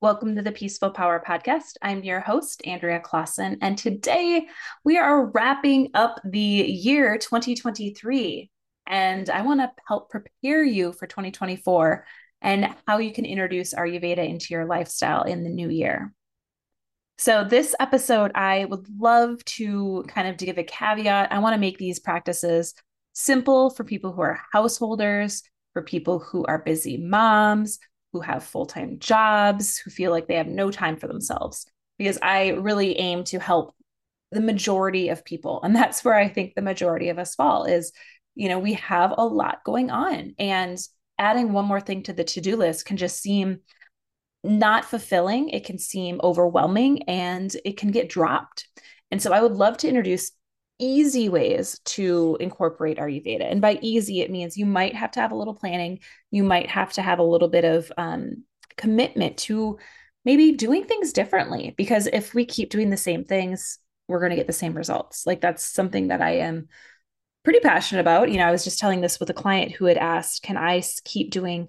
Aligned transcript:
Welcome 0.00 0.36
to 0.36 0.42
the 0.42 0.52
Peaceful 0.52 0.90
Power 0.90 1.20
Podcast. 1.26 1.72
I'm 1.82 2.04
your 2.04 2.20
host, 2.20 2.62
Andrea 2.64 3.00
Claassen, 3.00 3.58
and 3.60 3.76
today 3.76 4.46
we 4.84 4.96
are 4.96 5.26
wrapping 5.26 5.90
up 5.92 6.20
the 6.24 6.38
year 6.38 7.18
2023. 7.18 8.48
And 8.86 9.28
I 9.28 9.42
want 9.42 9.58
to 9.58 9.72
help 9.88 10.08
prepare 10.08 10.62
you 10.62 10.92
for 10.92 11.08
2024 11.08 12.04
and 12.40 12.76
how 12.86 12.98
you 12.98 13.12
can 13.12 13.24
introduce 13.24 13.74
Ayurveda 13.74 14.18
into 14.18 14.54
your 14.54 14.66
lifestyle 14.66 15.24
in 15.24 15.42
the 15.42 15.50
new 15.50 15.68
year. 15.68 16.14
So, 17.16 17.42
this 17.42 17.74
episode, 17.80 18.30
I 18.36 18.66
would 18.66 18.86
love 19.00 19.44
to 19.46 20.04
kind 20.06 20.28
of 20.28 20.36
to 20.36 20.46
give 20.46 20.58
a 20.58 20.62
caveat. 20.62 21.32
I 21.32 21.40
want 21.40 21.54
to 21.54 21.60
make 21.60 21.78
these 21.78 21.98
practices 21.98 22.72
simple 23.14 23.70
for 23.70 23.82
people 23.82 24.12
who 24.12 24.20
are 24.20 24.40
householders, 24.52 25.42
for 25.72 25.82
people 25.82 26.20
who 26.20 26.44
are 26.44 26.62
busy 26.62 26.98
moms, 26.98 27.80
who 28.12 28.20
have 28.20 28.44
full 28.44 28.66
time 28.66 28.98
jobs, 28.98 29.78
who 29.78 29.90
feel 29.90 30.10
like 30.10 30.26
they 30.26 30.36
have 30.36 30.46
no 30.46 30.70
time 30.70 30.96
for 30.96 31.06
themselves, 31.06 31.66
because 31.98 32.18
I 32.22 32.50
really 32.50 32.98
aim 32.98 33.24
to 33.24 33.38
help 33.38 33.74
the 34.30 34.40
majority 34.40 35.08
of 35.08 35.24
people. 35.24 35.60
And 35.62 35.74
that's 35.76 36.04
where 36.04 36.14
I 36.14 36.28
think 36.28 36.54
the 36.54 36.62
majority 36.62 37.08
of 37.08 37.18
us 37.18 37.34
fall 37.34 37.64
is, 37.64 37.92
you 38.34 38.48
know, 38.48 38.58
we 38.58 38.74
have 38.74 39.14
a 39.16 39.24
lot 39.24 39.64
going 39.64 39.90
on. 39.90 40.34
And 40.38 40.78
adding 41.18 41.52
one 41.52 41.64
more 41.64 41.80
thing 41.80 42.04
to 42.04 42.12
the 42.12 42.24
to 42.24 42.40
do 42.40 42.56
list 42.56 42.86
can 42.86 42.96
just 42.96 43.20
seem 43.20 43.60
not 44.44 44.84
fulfilling. 44.84 45.48
It 45.50 45.64
can 45.64 45.78
seem 45.78 46.20
overwhelming 46.22 47.02
and 47.04 47.54
it 47.64 47.76
can 47.76 47.90
get 47.90 48.08
dropped. 48.08 48.68
And 49.10 49.20
so 49.20 49.32
I 49.32 49.42
would 49.42 49.52
love 49.52 49.78
to 49.78 49.88
introduce 49.88 50.30
easy 50.78 51.28
ways 51.28 51.80
to 51.84 52.36
incorporate 52.40 52.98
Ayurveda. 52.98 53.50
And 53.50 53.60
by 53.60 53.78
easy, 53.82 54.20
it 54.20 54.30
means 54.30 54.56
you 54.56 54.66
might 54.66 54.94
have 54.94 55.10
to 55.12 55.20
have 55.20 55.32
a 55.32 55.36
little 55.36 55.54
planning. 55.54 56.00
You 56.30 56.44
might 56.44 56.68
have 56.68 56.92
to 56.94 57.02
have 57.02 57.18
a 57.18 57.24
little 57.24 57.48
bit 57.48 57.64
of 57.64 57.92
um, 57.96 58.44
commitment 58.76 59.36
to 59.38 59.78
maybe 60.24 60.52
doing 60.52 60.84
things 60.84 61.12
differently. 61.12 61.74
Because 61.76 62.06
if 62.06 62.34
we 62.34 62.44
keep 62.44 62.70
doing 62.70 62.90
the 62.90 62.96
same 62.96 63.24
things, 63.24 63.78
we're 64.08 64.20
going 64.20 64.30
to 64.30 64.36
get 64.36 64.46
the 64.46 64.52
same 64.52 64.74
results. 64.74 65.26
Like 65.26 65.40
that's 65.40 65.64
something 65.64 66.08
that 66.08 66.22
I 66.22 66.38
am 66.38 66.68
pretty 67.44 67.60
passionate 67.60 68.00
about. 68.00 68.30
You 68.30 68.38
know, 68.38 68.46
I 68.46 68.52
was 68.52 68.64
just 68.64 68.78
telling 68.78 69.00
this 69.00 69.20
with 69.20 69.30
a 69.30 69.34
client 69.34 69.72
who 69.72 69.86
had 69.86 69.98
asked, 69.98 70.42
Can 70.42 70.56
I 70.56 70.82
keep 71.04 71.30
doing 71.30 71.68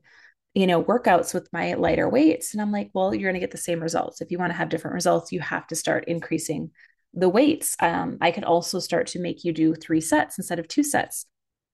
you 0.53 0.67
know, 0.67 0.83
workouts 0.83 1.33
with 1.33 1.47
my 1.53 1.75
lighter 1.75 2.09
weights. 2.09 2.53
And 2.53 2.61
I'm 2.61 2.71
like, 2.71 2.89
well, 2.93 3.13
you're 3.13 3.29
going 3.29 3.39
to 3.39 3.45
get 3.45 3.51
the 3.51 3.57
same 3.57 3.79
results. 3.79 4.19
If 4.19 4.31
you 4.31 4.37
want 4.37 4.51
to 4.51 4.57
have 4.57 4.69
different 4.69 4.95
results, 4.95 5.31
you 5.31 5.39
have 5.41 5.67
to 5.67 5.75
start 5.75 6.05
increasing 6.07 6.71
the 7.13 7.29
weights. 7.29 7.75
Um, 7.79 8.17
I 8.21 8.31
could 8.31 8.43
also 8.43 8.79
start 8.79 9.07
to 9.07 9.19
make 9.19 9.43
you 9.43 9.53
do 9.53 9.75
three 9.75 10.01
sets 10.01 10.37
instead 10.37 10.59
of 10.59 10.67
two 10.67 10.83
sets. 10.83 11.25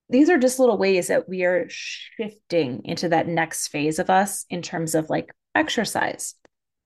These 0.08 0.30
are 0.30 0.38
just 0.38 0.58
little 0.58 0.78
ways 0.78 1.08
that 1.08 1.28
we 1.28 1.44
are 1.44 1.66
shifting 1.68 2.82
into 2.84 3.08
that 3.08 3.26
next 3.26 3.68
phase 3.68 3.98
of 3.98 4.08
us 4.08 4.44
in 4.48 4.62
terms 4.62 4.94
of 4.94 5.10
like 5.10 5.32
exercise. 5.54 6.34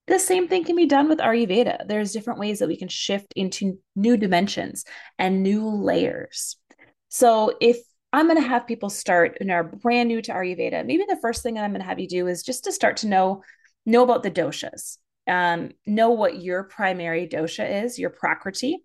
The 0.06 0.19
same 0.19 0.48
thing 0.48 0.65
can 0.65 0.75
be 0.75 0.87
done 0.87 1.09
with 1.09 1.19
Ayurveda. 1.19 1.87
There's 1.87 2.12
different 2.12 2.41
ways 2.41 2.59
that 2.59 2.69
we 2.69 2.78
can 2.78 2.89
shift 2.89 3.33
into 3.37 3.78
new 3.95 4.17
dimensions 4.17 4.84
and 5.19 5.43
new 5.43 5.69
layers. 5.69 6.56
So 7.09 7.56
if 7.61 7.77
I'm 8.12 8.27
going 8.27 8.41
to 8.41 8.48
have 8.48 8.67
people 8.67 8.91
start 8.91 9.39
and 9.41 9.51
are 9.51 9.62
brand 9.62 10.09
new 10.09 10.21
to 10.23 10.33
Ayurveda, 10.33 10.84
maybe 10.84 11.05
the 11.09 11.21
first 11.21 11.43
thing 11.43 11.55
that 11.55 11.65
I'm 11.65 11.71
going 11.71 11.83
to 11.83 11.87
have 11.87 12.01
you 12.01 12.09
do 12.09 12.27
is 12.27 12.43
just 12.43 12.65
to 12.65 12.73
start 12.73 12.98
to 12.98 13.09
know 13.09 13.43
know 13.87 14.03
about 14.03 14.23
the 14.23 14.31
doshas 14.31 14.98
um, 15.27 15.71
know 15.87 16.11
what 16.11 16.43
your 16.43 16.65
primary 16.65 17.29
dosha 17.29 17.85
is, 17.85 17.99
your 17.99 18.11
prakriti, 18.11 18.79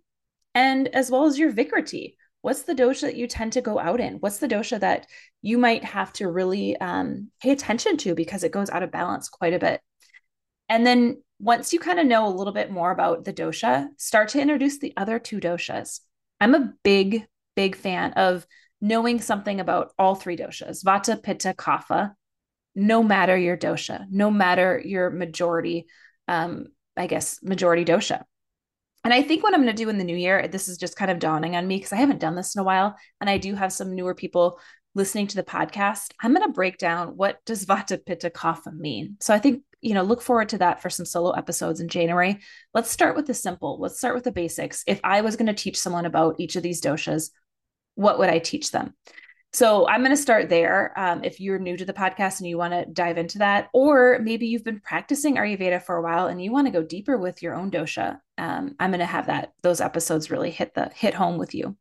and 0.54 0.88
as 0.90 1.10
well 1.10 1.26
as 1.26 1.38
your 1.38 1.52
vikriti. 1.52 2.16
What's 2.42 2.64
the 2.64 2.76
dosha 2.76 3.02
that 3.02 3.16
you 3.16 3.28
tend 3.28 3.54
to 3.54 3.62
go 3.62 3.80
out 3.80 4.00
in? 4.00 4.16
What's 4.16 4.38
the 4.38 4.48
dosha 4.48 4.80
that 4.80 5.08
you 5.42 5.58
might 5.58 5.84
have 5.84 6.14
to 6.14 6.30
really 6.30 6.78
um, 6.78 7.32
pay 7.42 7.52
attention 7.52 7.98
to 7.98 8.14
because 8.14 8.44
it 8.44 8.52
goes 8.52 8.70
out 8.70 8.84
of 8.84 8.92
balance 8.92 9.30
quite 9.30 9.54
a 9.54 9.60
bit? 9.60 9.82
And 10.70 10.86
then 10.86 11.24
once 11.40 11.74
you 11.74 11.80
kind 11.80 12.00
of 12.00 12.06
know 12.06 12.28
a 12.28 12.30
little 12.30 12.54
bit 12.54 12.72
more 12.72 12.92
about 12.92 13.26
the 13.26 13.34
dosha, 13.34 13.88
start 13.98 14.30
to 14.30 14.42
introduce 14.42 14.80
the 14.80 14.94
other 14.96 15.20
two 15.20 15.40
doshas. 15.40 16.02
I'm 16.40 16.56
a 16.56 16.74
big, 16.84 17.26
big 17.56 17.76
fan 17.76 18.14
of 18.14 18.46
knowing 18.82 19.20
something 19.22 19.60
about 19.60 19.92
all 19.98 20.16
three 20.16 20.38
doshas 20.38 20.84
vata, 20.84 21.22
pitta, 21.22 21.54
kapha, 21.58 22.14
no 22.76 23.02
matter 23.02 23.38
your 23.38 23.58
dosha, 23.58 24.06
no 24.12 24.30
matter 24.30 24.82
your 24.84 25.10
majority 25.10 25.88
um, 26.28 26.68
I 26.98 27.08
guess, 27.08 27.42
majority 27.44 27.86
dosha. 27.86 28.24
And 29.04 29.14
I 29.14 29.22
think 29.22 29.44
what 29.44 29.54
I'm 29.54 29.62
going 29.62 29.76
to 29.76 29.84
do 29.84 29.90
in 29.90 30.00
the 30.00 30.04
new 30.04 30.18
year, 30.18 30.48
this 30.48 30.68
is 30.68 30.80
just 30.80 30.96
kind 30.96 31.12
of 31.12 31.20
dawning 31.20 31.56
on 31.56 31.68
me 31.68 31.78
because 31.78 31.94
I 31.94 31.98
haven't 31.98 32.20
done 32.20 32.36
this 32.36 32.56
in 32.56 32.62
a 32.62 32.64
while. 32.64 32.96
And 33.22 33.30
I 33.30 33.38
do 33.38 33.54
have 33.54 33.72
some 33.72 33.94
newer 33.94 34.16
people 34.16 34.60
listening 34.96 35.28
to 35.28 35.36
the 35.36 35.44
podcast. 35.44 36.12
I'm 36.22 36.34
going 36.34 36.48
to 36.48 36.54
break 36.54 36.80
down 36.80 37.10
what 37.10 37.38
does 37.46 37.66
Vata 37.66 38.04
Pitta 38.04 38.32
Kapha 38.32 38.74
mean. 38.74 39.18
So 39.20 39.34
I 39.34 39.40
think, 39.40 39.62
you 39.82 39.94
know, 39.94 40.02
look 40.02 40.24
forward 40.24 40.50
to 40.50 40.58
that 40.58 40.82
for 40.82 40.90
some 40.90 41.06
solo 41.06 41.32
episodes 41.32 41.82
in 41.82 41.88
January. 41.88 42.40
Let's 42.74 42.90
start 42.90 43.16
with 43.16 43.28
the 43.28 43.36
simple. 43.36 43.78
Let's 43.80 43.98
start 44.00 44.16
with 44.16 44.24
the 44.24 44.32
basics. 44.32 44.84
If 44.88 45.00
I 45.04 45.22
was 45.22 45.36
going 45.36 45.48
to 45.48 45.54
teach 45.54 45.78
someone 45.78 46.06
about 46.06 46.40
each 46.40 46.56
of 46.56 46.64
these 46.64 46.82
doshas, 46.82 47.30
what 47.94 48.18
would 48.18 48.30
I 48.30 48.40
teach 48.40 48.72
them? 48.72 48.96
So 49.56 49.88
I'm 49.88 50.02
going 50.02 50.12
to 50.12 50.22
start 50.22 50.50
there. 50.50 50.92
Um, 50.98 51.24
if 51.24 51.40
you're 51.40 51.60
new 51.60 51.78
to 51.78 51.86
the 51.86 51.94
podcast 51.94 52.42
and 52.42 52.50
you 52.50 52.58
want 52.58 52.74
to 52.74 52.86
dive 52.92 53.18
into 53.18 53.38
that, 53.38 53.70
or 53.72 54.20
maybe 54.22 54.48
you've 54.48 54.66
been 54.66 54.82
practicing 54.82 55.38
Ayurveda 55.38 55.82
for 55.82 55.96
a 55.96 56.02
while 56.02 56.28
and 56.28 56.44
you 56.44 56.52
want 56.52 56.68
to 56.68 56.74
go 56.74 56.84
deeper 56.84 57.18
with 57.18 57.42
your 57.42 57.56
own 57.56 57.72
dosha, 57.72 58.20
um, 58.38 58.76
I'm 58.82 58.92
going 58.92 59.00
to 59.00 59.06
have 59.06 59.28
that 59.28 59.54
those 59.62 59.80
episodes 59.80 60.30
really 60.30 60.52
hit 60.52 60.74
the 60.74 60.92
hit 60.94 61.14
home 61.14 61.38
with 61.38 61.56
you. 61.56 61.78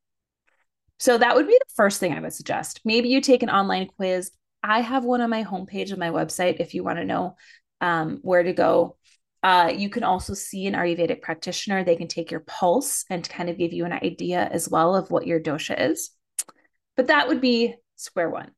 So 1.01 1.19
that 1.19 1.35
would 1.35 1.49
be 1.49 1.59
the 1.59 1.75
first 1.75 1.99
thing 1.99 2.13
I 2.13 2.21
would 2.21 2.33
suggest. 2.33 2.81
Maybe 2.85 3.09
you 3.09 3.21
take 3.21 3.43
an 3.43 3.51
online 3.51 3.89
quiz. 3.89 4.31
I 4.63 4.81
have 4.81 5.05
one 5.05 5.21
on 5.21 5.31
my 5.31 5.43
homepage 5.43 5.91
of 5.91 5.99
my 5.99 6.11
website 6.11 6.61
if 6.61 6.75
you 6.75 6.85
want 6.85 6.99
to 7.01 7.05
know 7.05 7.35
um, 7.81 8.21
where 8.23 8.45
to 8.45 8.53
go. 8.53 8.99
Uh, 9.43 9.73
you 9.75 9.91
can 9.91 10.05
also 10.05 10.33
see 10.33 10.69
an 10.69 10.75
Ayurvedic 10.75 11.23
practitioner. 11.23 11.83
They 11.83 11.97
can 11.97 12.07
take 12.07 12.31
your 12.31 12.45
pulse 12.47 13.05
and 13.11 13.29
kind 13.29 13.51
of 13.51 13.59
give 13.59 13.73
you 13.73 13.85
an 13.85 13.93
idea 13.93 14.49
as 14.53 14.69
well 14.69 14.95
of 14.95 15.11
what 15.11 15.27
your 15.27 15.41
dosha 15.41 15.91
is. 15.91 16.13
But 16.97 17.09
that 17.09 17.29
would 17.29 17.41
be 17.41 17.75
square 17.97 18.31
one. 18.31 18.51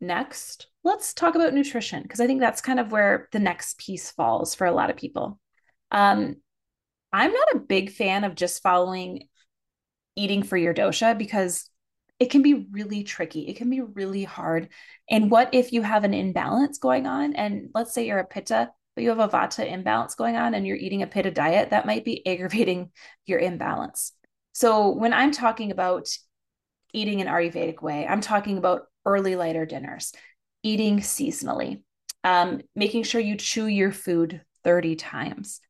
Next, 0.00 0.66
let's 0.82 1.14
talk 1.14 1.34
about 1.34 1.54
nutrition 1.54 2.02
because 2.02 2.20
I 2.20 2.26
think 2.26 2.40
that's 2.40 2.60
kind 2.60 2.78
of 2.80 2.92
where 2.92 3.28
the 3.32 3.38
next 3.38 3.78
piece 3.78 4.10
falls 4.10 4.54
for 4.54 4.66
a 4.66 4.72
lot 4.72 4.90
of 4.90 4.96
people. 4.96 5.38
Um, 5.90 6.36
I'm 7.12 7.32
not 7.32 7.54
a 7.54 7.60
big 7.60 7.90
fan 7.92 8.24
of 8.24 8.34
just 8.34 8.62
following 8.62 9.28
eating 10.16 10.42
for 10.42 10.56
your 10.56 10.74
dosha 10.74 11.16
because 11.16 11.70
it 12.18 12.30
can 12.30 12.42
be 12.42 12.66
really 12.70 13.02
tricky. 13.02 13.48
It 13.48 13.56
can 13.56 13.70
be 13.70 13.80
really 13.80 14.24
hard. 14.24 14.68
And 15.10 15.30
what 15.30 15.54
if 15.54 15.72
you 15.72 15.82
have 15.82 16.04
an 16.04 16.14
imbalance 16.14 16.78
going 16.78 17.06
on? 17.06 17.34
And 17.34 17.70
let's 17.74 17.92
say 17.92 18.06
you're 18.06 18.18
a 18.18 18.26
pitta, 18.26 18.70
but 18.94 19.02
you 19.02 19.10
have 19.10 19.18
a 19.18 19.28
vata 19.28 19.70
imbalance 19.70 20.14
going 20.14 20.36
on 20.36 20.54
and 20.54 20.66
you're 20.66 20.76
eating 20.76 21.02
a 21.02 21.06
pitta 21.06 21.30
diet, 21.30 21.70
that 21.70 21.86
might 21.86 22.04
be 22.04 22.26
aggravating 22.26 22.90
your 23.26 23.40
imbalance. 23.40 24.12
So 24.52 24.90
when 24.90 25.12
I'm 25.12 25.32
talking 25.32 25.72
about 25.72 26.08
eating 26.94 27.20
in 27.20 27.28
an 27.28 27.34
Ayurvedic 27.34 27.82
way. 27.82 28.06
I'm 28.06 28.20
talking 28.20 28.56
about 28.56 28.86
early 29.04 29.36
lighter 29.36 29.66
dinners, 29.66 30.12
eating 30.62 31.00
seasonally, 31.00 31.82
um, 32.22 32.62
making 32.74 33.02
sure 33.02 33.20
you 33.20 33.36
chew 33.36 33.66
your 33.66 33.92
food 33.92 34.40
30 34.62 34.96
times, 34.96 35.60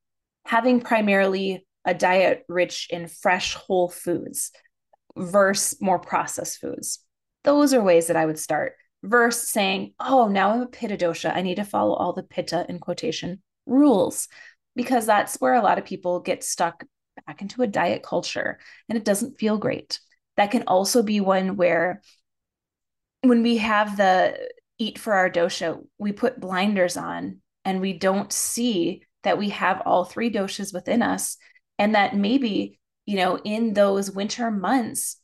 having 0.44 0.80
primarily 0.80 1.66
a 1.84 1.94
diet 1.94 2.44
rich 2.48 2.88
in 2.90 3.08
fresh 3.08 3.54
whole 3.54 3.88
foods 3.88 4.52
versus 5.16 5.80
more 5.80 5.98
processed 5.98 6.60
foods. 6.60 7.00
Those 7.42 7.74
are 7.74 7.82
ways 7.82 8.06
that 8.06 8.16
I 8.16 8.26
would 8.26 8.38
start 8.38 8.74
versus 9.02 9.50
saying, 9.50 9.94
oh, 10.00 10.28
now 10.28 10.50
I'm 10.50 10.62
a 10.62 10.66
pitta 10.66 10.96
dosha. 10.96 11.34
I 11.34 11.42
need 11.42 11.56
to 11.56 11.64
follow 11.64 11.94
all 11.94 12.12
the 12.12 12.22
pitta 12.22 12.64
in 12.68 12.78
quotation 12.78 13.42
rules 13.66 14.28
because 14.76 15.06
that's 15.06 15.36
where 15.40 15.54
a 15.54 15.62
lot 15.62 15.78
of 15.78 15.84
people 15.84 16.20
get 16.20 16.42
stuck 16.42 16.84
back 17.26 17.42
into 17.42 17.62
a 17.62 17.66
diet 17.66 18.02
culture 18.02 18.58
and 18.88 18.98
it 18.98 19.04
doesn't 19.04 19.38
feel 19.38 19.56
great 19.56 20.00
that 20.36 20.50
can 20.50 20.64
also 20.66 21.02
be 21.02 21.20
one 21.20 21.56
where 21.56 22.02
when 23.22 23.42
we 23.42 23.58
have 23.58 23.96
the 23.96 24.38
eat 24.78 24.98
for 24.98 25.14
our 25.14 25.30
dosha, 25.30 25.82
we 25.98 26.12
put 26.12 26.40
blinders 26.40 26.96
on 26.96 27.38
and 27.64 27.80
we 27.80 27.92
don't 27.92 28.32
see 28.32 29.02
that 29.22 29.38
we 29.38 29.50
have 29.50 29.82
all 29.86 30.04
three 30.04 30.30
doshas 30.30 30.74
within 30.74 31.02
us. 31.02 31.36
And 31.78 31.94
that 31.96 32.16
maybe, 32.16 32.78
you 33.04 33.16
know, 33.16 33.38
in 33.38 33.74
those 33.74 34.10
winter 34.10 34.50
months, 34.50 35.16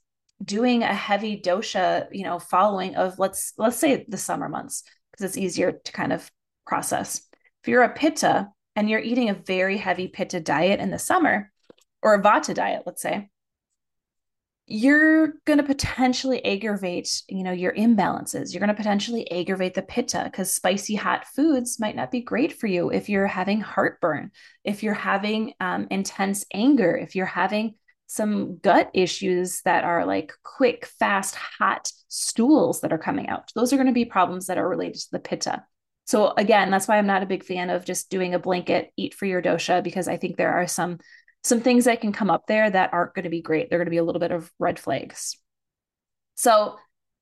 doing 0.43 0.83
a 0.83 0.93
heavy 0.93 1.41
dosha, 1.41 2.07
you 2.11 2.25
know, 2.25 2.39
following 2.39 2.97
of 2.97 3.19
let's 3.19 3.53
let's 3.57 3.77
say 3.77 4.05
the 4.09 4.17
summer 4.17 4.49
months, 4.49 4.83
because 5.13 5.25
it's 5.25 5.39
easier 5.39 5.73
to 5.85 5.93
kind 5.93 6.13
of 6.13 6.29
process. 6.67 7.23
If 7.63 7.69
you're 7.69 7.83
a 7.83 7.95
pitta 7.95 8.49
and 8.75 8.89
you're 8.91 9.01
eating 9.01 9.29
a 9.29 9.35
very 9.35 9.77
heavy 9.77 10.09
pitta 10.09 10.41
diet 10.41 10.81
in 10.81 10.91
the 10.91 10.99
summer, 10.99 11.53
or 12.03 12.15
a 12.15 12.23
vata 12.23 12.55
diet, 12.55 12.83
let's 12.87 13.03
say, 13.03 13.29
you're 14.71 15.35
going 15.47 15.59
to 15.59 15.65
potentially 15.65 16.45
aggravate 16.45 17.23
you 17.29 17.43
know 17.43 17.53
your 17.53 17.73
imbalances. 17.75 18.53
You're 18.53 18.61
going 18.61 18.69
to 18.69 18.75
potentially 18.75 19.31
aggravate 19.31 19.75
the 19.75 19.83
pitta 19.83 20.23
because 20.25 20.55
spicy 20.55 20.95
hot 20.95 21.27
foods 21.27 21.81
might 21.81 21.97
not 21.97 22.11
be 22.11 22.21
great 22.21 22.53
for 22.53 22.69
you 22.69 22.91
if 22.91 23.09
you're 23.09 23.27
having 23.27 23.61
heartburn 23.61 24.31
if 24.65 24.83
you're 24.83 24.95
having 24.95 25.55
um, 25.61 25.89
intense 25.91 26.45
anger 26.55 26.97
if 26.97 27.17
you're 27.17 27.27
having 27.27 27.75
some 28.07 28.59
gut 28.59 28.91
issues 28.93 29.61
that 29.63 29.85
are 29.85 30.05
like 30.05 30.33
quick 30.43 30.87
fast 30.87 31.37
hot 31.37 31.91
stools 32.09 32.81
that 32.81 32.93
are 32.93 32.99
coming 32.99 33.29
out. 33.29 33.53
Those 33.55 33.73
are 33.73 33.77
going 33.77 33.87
to 33.87 33.93
be 33.93 34.05
problems 34.05 34.49
that 34.49 34.59
are 34.59 34.69
related 34.69 35.01
to 35.03 35.11
the 35.13 35.21
pitta. 35.21 35.65
So 36.07 36.35
again, 36.37 36.73
that's 36.73 36.89
why 36.89 36.99
I'm 36.99 37.07
not 37.07 37.23
a 37.23 37.27
big 37.27 37.45
fan 37.45 37.71
of 37.71 37.85
just 37.85 38.11
doing 38.11 38.35
a 38.35 38.41
blanket 38.41 38.91
eat 38.97 39.15
for 39.15 39.27
your 39.27 39.41
dosha 39.41 39.81
because 39.81 40.09
I 40.09 40.17
think 40.17 40.37
there 40.37 40.53
are 40.53 40.67
some 40.67 40.99
some 41.43 41.61
things 41.61 41.87
that 41.87 42.01
can 42.01 42.13
come 42.13 42.31
up 42.31 42.47
there 42.47 42.69
that 42.71 42.93
aren't 42.93 43.15
going 43.15 43.25
to 43.25 43.31
be 43.31 43.43
great. 43.43 43.71
They're 43.71 43.79
going 43.79 43.87
to 43.87 43.91
be 43.91 43.97
a 43.97 44.05
little 44.05 44.21
bit 44.21 44.33
of 44.33 44.51
red 44.59 44.79
flags. 44.79 45.37
So 46.35 46.77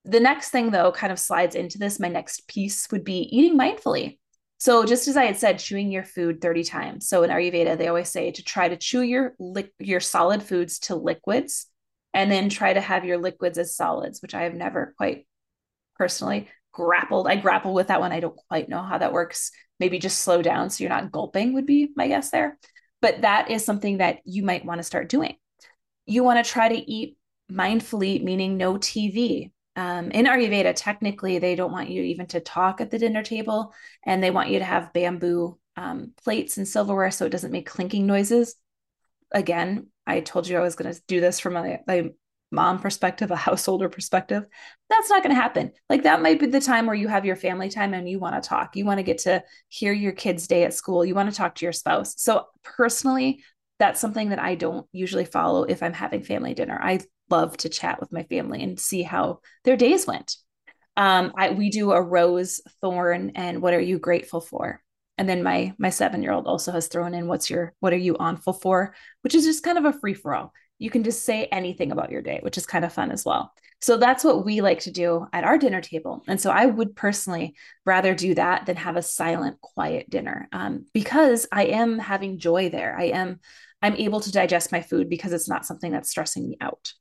the 0.05 0.21
next 0.21 0.51
thing 0.51 0.71
though 0.71 0.93
kind 0.93 1.13
of 1.13 1.19
slides 1.19 1.55
into 1.55 1.79
this 1.79 2.01
my 2.01 2.09
next 2.09 2.49
piece 2.49 2.91
would 2.91 3.05
be 3.05 3.29
eating 3.37 3.59
mindfully. 3.59 4.19
So 4.59 4.85
just 4.85 5.07
as 5.07 5.17
I 5.17 5.25
had 5.25 5.39
said, 5.39 5.61
chewing 5.61 5.93
your 5.93 6.03
food 6.03 6.41
30 6.41 6.65
times. 6.65 7.09
So 7.09 7.23
in 7.23 7.31
Ayurveda, 7.31 7.79
they 7.79 7.87
always 7.87 8.09
say 8.09 8.33
to 8.33 8.43
try 8.43 8.69
to 8.69 8.77
chew 8.77 9.03
your 9.03 9.35
li- 9.39 9.73
your 9.79 10.01
solid 10.01 10.43
foods 10.43 10.81
to 10.81 10.97
liquids 10.97 11.67
and 12.13 12.31
then 12.31 12.49
try 12.49 12.73
to 12.73 12.81
have 12.81 13.05
your 13.05 13.19
liquids 13.19 13.59
as 13.59 13.77
solids, 13.77 14.21
which 14.21 14.35
I 14.35 14.43
have 14.43 14.55
never 14.55 14.95
quite 14.97 15.27
personally 15.97 16.49
grappled. 16.73 17.29
I 17.29 17.37
grapple 17.37 17.75
with 17.75 17.89
that 17.89 18.01
one. 18.01 18.11
I 18.11 18.21
don't 18.21 18.39
quite 18.49 18.69
know 18.69 18.83
how 18.83 18.99
that 18.99 19.13
works. 19.13 19.53
Maybe 19.79 20.01
just 20.01 20.21
slow 20.21 20.43
down 20.43 20.71
so 20.71 20.83
you're 20.83 20.91
not 20.91 21.13
gulping 21.13 21.55
would 21.55 21.67
be 21.67 21.91
my 21.95 22.09
guess 22.09 22.31
there. 22.31 22.59
But 23.01 23.23
that 23.23 23.51
is 23.51 23.65
something 23.65 23.99
that 23.99 24.21
you 24.25 24.43
might 24.43 24.65
want 24.65 24.79
to 24.79 24.85
start 24.85 25.09
doing. 25.09 25.37
You 26.07 26.25
want 26.25 26.45
to 26.45 26.51
try 26.51 26.69
to 26.69 26.91
eat 26.91 27.17
mindfully, 27.51 28.23
meaning 28.23 28.57
no 28.57 28.75
TV. 28.75 29.53
Um, 29.77 30.11
in 30.11 30.27
Ayurveda, 30.27 30.75
technically, 30.75 31.39
they 31.39 31.55
don't 31.55 31.73
want 31.73 31.91
you 31.91 32.03
even 32.03 32.27
to 32.29 32.41
talk 32.41 32.81
at 32.81 32.91
the 32.91 32.99
dinner 32.99 33.23
table, 33.23 33.73
and 34.05 34.23
they 34.23 34.31
want 34.31 34.51
you 34.51 34.59
to 34.59 34.65
have 34.65 34.93
bamboo 34.93 35.59
um, 35.77 36.13
plates 36.25 36.57
and 36.57 36.67
silverware 36.67 37.13
so 37.13 37.27
it 37.27 37.31
doesn't 37.31 37.53
make 37.53 37.67
clinking 37.67 38.07
noises. 38.07 38.57
Again, 39.33 39.89
I 40.07 40.21
told 40.21 40.49
you 40.49 40.57
I 40.57 40.63
was 40.63 40.75
going 40.75 40.93
to 40.93 41.01
do 41.07 41.21
this 41.21 41.39
from 41.39 41.53
my, 41.53 41.81
my 41.87 42.11
mom 42.51 42.79
perspective, 42.79 43.31
a 43.31 43.37
householder 43.37 43.89
perspective, 43.89 44.47
that's 44.89 45.11
not 45.11 45.23
going 45.23 45.35
to 45.35 45.41
happen. 45.41 45.73
Like 45.89 46.05
that 46.05 46.23
might 46.23 46.41
be 46.41 46.47
the 46.47 46.61
time 46.61 46.87
where 46.87 46.95
you 46.95 47.09
have 47.09 47.25
your 47.25 47.37
family 47.37 47.69
time 47.69 47.95
and 47.95 48.09
you 48.09 48.19
want 48.19 48.43
to 48.43 48.49
talk. 48.49 48.77
You 48.77 48.85
want 48.85 48.99
to 48.99 49.05
get 49.05 49.19
to 49.19 49.43
hear 49.69 49.93
your 49.93 50.13
kids' 50.13 50.47
day 50.47 50.65
at 50.65 50.75
school. 50.75 51.05
You 51.05 51.15
want 51.15 51.31
to 51.31 51.37
talk 51.37 51.55
to 51.57 51.67
your 51.67 51.73
spouse. 51.73 52.15
So 52.17 52.47
personally, 52.63 53.45
that's 53.79 54.01
something 54.01 54.31
that 54.31 54.39
I 54.39 54.55
don't 54.55 54.87
usually 54.93 55.25
follow 55.25 55.65
if 55.65 55.83
I'm 55.83 55.93
having 55.93 56.23
family 56.23 56.55
dinner. 56.55 56.79
I 56.81 57.01
love 57.31 57.57
to 57.59 57.69
chat 57.69 58.01
with 58.01 58.13
my 58.13 58.25
family 58.25 58.63
and 58.63 58.81
see 58.81 59.03
how 59.03 59.41
their 59.65 59.77
days 59.77 60.07
went. 60.07 60.37
Um, 60.97 61.33
I, 61.37 61.51
we 61.51 61.71
do 61.71 61.93
a 61.93 62.03
rose, 62.03 62.61
thorn, 62.81 63.33
and 63.37 63.63
what 63.63 63.75
are 63.75 63.81
you 63.81 63.99
grateful 63.99 64.41
for? 64.41 64.83
And 65.17 65.29
then 65.29 65.43
my 65.43 65.75
my 65.79 65.91
seven 65.91 66.23
year 66.23 66.33
old 66.33 66.47
also 66.47 66.73
has 66.73 66.87
thrown 66.87 67.13
in 67.13 67.27
what's 67.27 67.51
your 67.51 67.75
what 67.81 67.93
are 67.93 67.97
you 67.97 68.15
onful 68.15 68.61
for, 68.61 68.95
which 69.23 69.35
is 69.35 69.45
just 69.45 69.65
kind 69.65 69.79
of 69.79 69.85
a 69.85 69.93
free 69.93 70.15
for 70.15 70.35
all 70.35 70.53
you 70.79 70.91
can 70.91 71.05
just 71.05 71.25
say 71.25 71.47
anything 71.47 71.93
about 71.93 72.11
your 72.11 72.23
day, 72.23 72.39
which 72.43 72.57
is 72.57 72.67
kind 72.67 72.85
of 72.85 72.93
fun 72.93 73.11
as 73.11 73.25
well. 73.25 73.53
So 73.81 73.97
that's 73.97 74.25
what 74.25 74.45
we 74.45 74.61
like 74.61 74.81
to 74.81 74.91
do 74.91 75.27
at 75.33 75.45
our 75.45 75.59
dinner 75.59 75.81
table. 75.81 76.25
And 76.27 76.41
so 76.41 76.51
I 76.51 76.67
would 76.67 76.97
personally 76.97 77.55
rather 77.85 78.15
do 78.15 78.35
that 78.35 78.67
than 78.67 78.77
have 78.77 78.97
a 78.97 79.03
silent, 79.03 79.61
quiet 79.61 80.11
dinner 80.11 80.49
um, 80.53 80.87
because 80.93 81.47
I 81.53 81.67
am 81.67 81.99
having 81.99 82.39
joy 82.39 82.71
there. 82.71 82.97
I 82.99 83.05
am, 83.05 83.39
I'm 83.81 83.95
able 83.97 84.21
to 84.21 84.33
digest 84.33 84.73
my 84.73 84.83
food 84.83 85.09
because 85.09 85.33
it's 85.33 85.49
not 85.49 85.65
something 85.65 85.93
that's 85.93 86.11
stressing 86.11 86.49
me 86.49 86.57
out. 86.61 86.93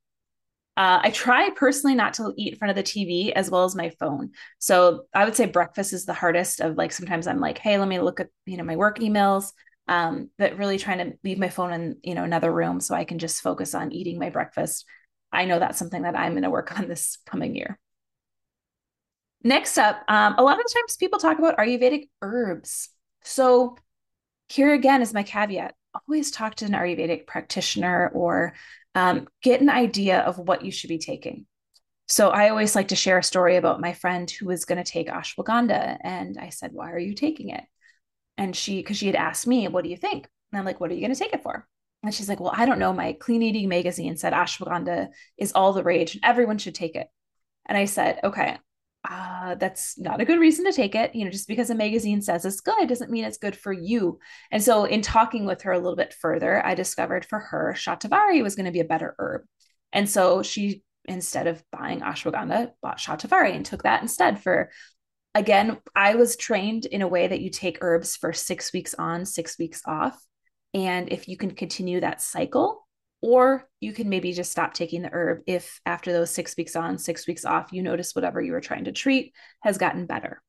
Uh, 0.75 1.00
I 1.01 1.09
try 1.09 1.50
personally 1.56 1.95
not 1.95 2.13
to 2.15 2.31
eat 2.38 2.53
in 2.53 2.59
front 2.59 2.69
of 2.69 2.75
the 2.75 2.83
TV 2.83 3.31
as 3.31 3.50
well 3.50 3.63
as 3.63 3.75
my 3.75 3.89
phone. 4.00 4.29
So 4.59 5.06
I 5.12 5.25
would 5.25 5.35
say 5.35 5.47
breakfast 5.47 5.91
is 5.91 6.06
the 6.06 6.13
hardest 6.13 6.62
of 6.62 6.77
like 6.77 6.91
sometimes 6.91 7.25
I'm 7.25 7.39
like, 7.39 7.57
hey, 7.57 7.79
let 7.79 7.88
me 7.88 8.00
look 8.00 8.19
at 8.19 8.29
you 8.45 8.57
know 8.57 8.63
my 8.63 8.75
work 8.75 9.00
emails 9.00 9.51
um, 9.88 10.30
but 10.38 10.57
really 10.57 10.78
trying 10.78 10.98
to 11.00 11.18
leave 11.24 11.39
my 11.39 11.50
phone 11.50 11.72
in 11.74 11.98
you 12.04 12.16
know 12.16 12.24
another 12.24 12.51
room 12.51 12.80
so 12.80 12.95
I 12.95 13.06
can 13.06 13.19
just 13.19 13.42
focus 13.42 13.74
on 13.74 13.92
eating 13.92 14.19
my 14.19 14.30
breakfast. 14.30 14.86
I 15.31 15.45
know 15.45 15.60
that's 15.60 15.80
something 15.80 16.04
that 16.04 16.18
I'm 16.18 16.34
going 16.34 16.44
to 16.44 16.50
work 16.50 16.78
on 16.80 16.88
this 16.88 17.18
coming 17.25 17.56
year. 17.56 17.80
Next 19.44 19.78
up, 19.78 20.04
um, 20.07 20.36
a 20.38 20.44
lot 20.44 20.60
of 20.60 20.66
times 20.74 20.98
people 20.98 21.19
talk 21.19 21.39
about 21.39 21.57
Ayurvedic 21.57 22.10
herbs. 22.22 22.89
So 23.24 23.78
here 24.50 24.74
again 24.74 25.01
is 25.01 25.13
my 25.13 25.24
caveat: 25.24 25.75
always 26.07 26.31
talk 26.31 26.56
to 26.56 26.66
an 26.66 26.72
Ayurvedic 26.72 27.28
practitioner 27.28 28.10
or 28.13 28.54
um, 28.95 29.28
get 29.44 29.62
an 29.62 29.69
idea 29.69 30.19
of 30.19 30.38
what 30.38 30.66
you 30.66 30.72
should 30.72 30.89
be 30.89 30.98
taking. 30.98 31.45
So 32.10 32.30
I 32.30 32.50
always 32.50 32.75
like 32.75 32.89
to 32.89 32.95
share 32.95 33.18
a 33.18 33.24
story 33.24 33.57
about 33.57 33.81
my 33.81 33.94
friend 33.94 34.30
who 34.31 34.48
was 34.48 34.66
going 34.66 34.81
to 34.81 34.92
take 34.92 35.07
ashwagandha, 35.07 35.98
and 36.01 36.38
I 36.38 36.50
said, 36.50 36.72
"Why 36.74 36.92
are 36.92 37.00
you 37.00 37.13
taking 37.13 37.50
it?" 37.50 37.63
And 38.38 38.56
she, 38.56 38.78
because 38.78 38.98
she 38.98 39.07
had 39.07 39.16
asked 39.16 39.48
me, 39.48 39.68
what 39.68 39.84
do 39.84 39.89
you 39.89 39.98
think? 39.98 40.28
And 40.51 40.60
I'm 40.60 40.66
like, 40.66 40.80
what 40.80 40.92
are 40.92 40.94
you 40.94 41.01
going 41.01 41.13
to 41.13 41.19
take 41.19 41.34
it 41.34 41.44
for? 41.44 41.68
And 42.04 42.13
she's 42.13 42.30
like, 42.30 42.39
well, 42.39 42.54
I 42.56 42.66
don't 42.66 42.80
know. 42.80 42.94
My 42.94 43.13
clean 43.13 43.42
eating 43.42 43.68
magazine 43.68 44.16
said 44.18 44.34
ashwagandha 44.34 45.10
is 45.38 45.51
all 45.54 45.74
the 45.74 45.84
rage 45.84 46.13
and 46.13 46.24
everyone 46.24 46.57
should 46.57 46.75
take 46.75 46.95
it. 46.95 47.07
And 47.66 47.78
I 47.78 47.86
said, 47.86 48.19
okay, 48.24 48.57
uh, 49.10 49.56
that's 49.56 49.98
not 49.98 50.22
a 50.22 50.25
good 50.25 50.39
reason 50.39 50.66
to 50.66 50.74
take 50.74 50.95
it. 50.95 51.16
You 51.16 51.25
know, 51.25 51.31
just 51.31 51.48
because 51.48 51.69
a 51.69 51.75
magazine 51.75 52.22
says 52.22 52.45
it's 52.45 52.62
good 52.62 52.88
doesn't 52.88 53.12
mean 53.12 53.24
it's 53.24 53.38
good 53.38 53.56
for 53.56 53.72
you. 53.72 54.19
And 54.51 54.62
so, 54.62 54.86
in 54.86 55.01
talking 55.01 55.45
with 55.45 55.62
her 55.63 55.72
a 55.72 55.80
little 55.80 55.95
bit 55.95 56.13
further, 56.13 56.66
I 56.66 56.75
discovered 56.75 57.25
for 57.25 57.39
her, 57.39 57.74
Shatavari 57.75 58.44
was 58.44 58.56
going 58.56 58.66
to 58.66 58.72
be 58.72 58.80
a 58.80 58.86
better 58.86 59.16
herb. 59.18 59.44
And 59.94 60.10
so 60.10 60.44
she, 60.44 60.84
instead 61.06 61.48
of 61.48 61.63
buying 61.72 62.01
ashwagandha, 62.01 62.72
bought 62.81 62.98
Shatavari 62.98 63.56
and 63.56 63.66
took 63.66 63.84
that 63.84 64.01
instead 64.01 64.42
for 64.42 64.72
again, 65.38 65.78
I 65.95 66.16
was 66.16 66.36
trained 66.36 66.86
in 66.86 67.04
a 67.04 67.07
way 67.07 67.28
that 67.28 67.42
you 67.42 67.51
take 67.51 67.78
herbs 67.81 68.16
for 68.16 68.34
six 68.34 68.74
weeks 68.74 68.95
on, 68.95 69.25
six 69.25 69.57
weeks 69.60 69.81
off. 69.86 70.19
And 70.74 71.12
if 71.12 71.28
you 71.28 71.38
can 71.38 71.51
continue 71.51 72.01
that 72.01 72.22
cycle, 72.22 72.88
or 73.22 73.68
you 73.80 73.94
can 73.94 74.10
maybe 74.10 74.34
just 74.34 74.51
stop 74.51 74.74
taking 74.74 75.01
the 75.04 75.10
herb 75.12 75.42
if 75.48 75.80
after 75.86 76.12
those 76.12 76.31
six 76.31 76.56
weeks 76.57 76.75
on, 76.75 76.98
six 76.98 77.28
weeks 77.28 77.45
off, 77.45 77.72
you 77.72 77.84
notice 77.84 78.16
whatever 78.16 78.42
you 78.42 78.51
were 78.51 78.62
trying 78.62 78.86
to 78.86 78.92
treat 78.92 79.34
has 79.62 79.78
gotten 79.78 80.07
better. 80.07 80.42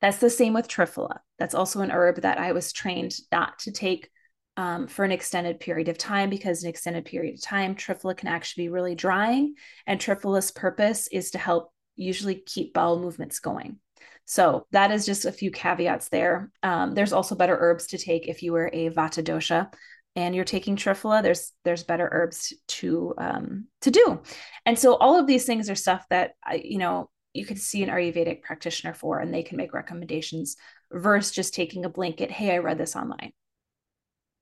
That's 0.00 0.18
the 0.18 0.30
same 0.30 0.52
with 0.52 0.68
Triphala. 0.68 1.18
That's 1.38 1.54
also 1.54 1.80
an 1.80 1.90
herb 1.90 2.22
that 2.22 2.38
I 2.38 2.52
was 2.52 2.72
trained 2.72 3.14
not 3.32 3.58
to 3.60 3.72
take 3.72 4.08
um, 4.56 4.86
for 4.86 5.04
an 5.04 5.12
extended 5.12 5.60
period 5.60 5.88
of 5.88 5.98
time 5.98 6.30
because 6.30 6.62
an 6.62 6.70
extended 6.70 7.04
period 7.04 7.34
of 7.34 7.42
time, 7.42 7.74
Triphala 7.74 8.16
can 8.16 8.28
actually 8.28 8.64
be 8.64 8.68
really 8.70 8.94
drying. 8.94 9.54
And 9.86 10.00
Triphala's 10.00 10.50
purpose 10.52 11.08
is 11.08 11.32
to 11.32 11.38
help 11.38 11.72
usually 11.96 12.36
keep 12.36 12.72
bowel 12.72 13.00
movements 13.00 13.40
going. 13.40 13.78
So 14.28 14.66
that 14.72 14.90
is 14.90 15.06
just 15.06 15.24
a 15.24 15.32
few 15.32 15.50
caveats 15.50 16.10
there. 16.10 16.50
Um, 16.62 16.94
there's 16.94 17.14
also 17.14 17.34
better 17.34 17.56
herbs 17.58 17.86
to 17.88 17.98
take 17.98 18.28
if 18.28 18.42
you 18.42 18.52
were 18.52 18.68
a 18.74 18.90
Vata 18.90 19.24
dosha 19.24 19.72
and 20.16 20.34
you're 20.34 20.44
taking 20.44 20.76
Triphala. 20.76 21.22
There's 21.22 21.50
there's 21.64 21.82
better 21.82 22.06
herbs 22.12 22.52
to 22.68 23.14
um, 23.16 23.68
to 23.80 23.90
do, 23.90 24.20
and 24.66 24.78
so 24.78 24.96
all 24.96 25.18
of 25.18 25.26
these 25.26 25.46
things 25.46 25.70
are 25.70 25.74
stuff 25.74 26.04
that 26.10 26.32
I, 26.44 26.60
you 26.62 26.76
know 26.76 27.08
you 27.32 27.46
could 27.46 27.58
see 27.58 27.82
an 27.82 27.88
Ayurvedic 27.88 28.42
practitioner 28.42 28.92
for, 28.92 29.18
and 29.18 29.32
they 29.32 29.42
can 29.42 29.56
make 29.56 29.72
recommendations 29.72 30.56
versus 30.92 31.34
just 31.34 31.54
taking 31.54 31.86
a 31.86 31.90
blanket. 31.90 32.30
Hey, 32.30 32.52
I 32.52 32.58
read 32.58 32.76
this 32.76 32.96
online. 32.96 33.32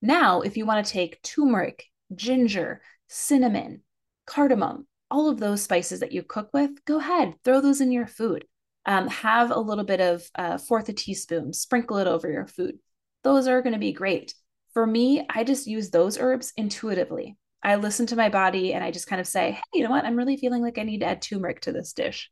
Now, 0.02 0.40
if 0.40 0.56
you 0.56 0.66
want 0.66 0.84
to 0.84 0.92
take 0.92 1.22
turmeric, 1.22 1.84
ginger, 2.12 2.82
cinnamon, 3.08 3.82
cardamom, 4.26 4.88
all 5.12 5.28
of 5.28 5.38
those 5.38 5.62
spices 5.62 6.00
that 6.00 6.10
you 6.10 6.24
cook 6.24 6.50
with, 6.52 6.84
go 6.84 6.98
ahead, 6.98 7.36
throw 7.44 7.60
those 7.60 7.80
in 7.80 7.92
your 7.92 8.08
food 8.08 8.46
um, 8.86 9.08
have 9.08 9.50
a 9.50 9.58
little 9.58 9.84
bit 9.84 10.00
of 10.00 10.30
uh, 10.36 10.58
fourth 10.58 10.88
a 10.88 10.92
teaspoon, 10.92 11.52
sprinkle 11.52 11.98
it 11.98 12.06
over 12.06 12.30
your 12.30 12.46
food. 12.46 12.78
Those 13.24 13.48
are 13.48 13.60
going 13.60 13.72
to 13.72 13.78
be 13.78 13.92
great. 13.92 14.34
For 14.72 14.86
me, 14.86 15.26
I 15.28 15.42
just 15.42 15.66
use 15.66 15.90
those 15.90 16.18
herbs 16.18 16.52
intuitively. 16.56 17.36
I 17.62 17.76
listen 17.76 18.06
to 18.06 18.16
my 18.16 18.28
body 18.28 18.74
and 18.74 18.84
I 18.84 18.92
just 18.92 19.08
kind 19.08 19.20
of 19.20 19.26
say, 19.26 19.52
hey, 19.52 19.62
you 19.74 19.82
know 19.82 19.90
what? 19.90 20.04
I'm 20.04 20.16
really 20.16 20.36
feeling 20.36 20.62
like 20.62 20.78
I 20.78 20.84
need 20.84 21.00
to 21.00 21.06
add 21.06 21.20
turmeric 21.20 21.62
to 21.62 21.72
this 21.72 21.92
dish, 21.92 22.30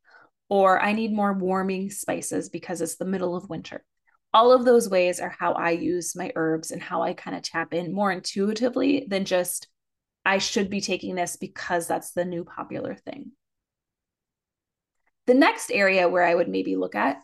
or 0.49 0.81
I 0.81 0.93
need 0.93 1.13
more 1.13 1.33
warming 1.33 1.91
spices 1.91 2.51
because 2.51 2.81
it's 2.81 2.97
the 2.97 3.05
middle 3.05 3.35
of 3.35 3.49
winter. 3.49 3.85
All 4.33 4.53
of 4.53 4.65
those 4.65 4.89
ways 4.89 5.19
are 5.21 5.35
how 5.37 5.53
I 5.55 5.71
use 5.71 6.15
my 6.15 6.31
herbs 6.37 6.71
and 6.71 6.83
how 6.83 7.03
I 7.03 7.15
kind 7.15 7.37
of 7.37 7.43
tap 7.43 7.75
in 7.75 7.93
more 7.93 8.13
intuitively 8.13 9.07
than 9.09 9.25
just, 9.25 9.69
I 10.25 10.39
should 10.39 10.71
be 10.71 10.81
taking 10.81 11.15
this 11.15 11.37
because 11.37 11.87
that's 11.87 12.13
the 12.13 12.25
new 12.25 12.45
popular 12.45 12.95
thing. 12.95 13.33
The 15.27 15.35
next 15.35 15.71
area 15.71 16.09
where 16.09 16.25
I 16.25 16.35
would 16.35 16.49
maybe 16.49 16.77
look 16.77 16.95
at, 16.95 17.19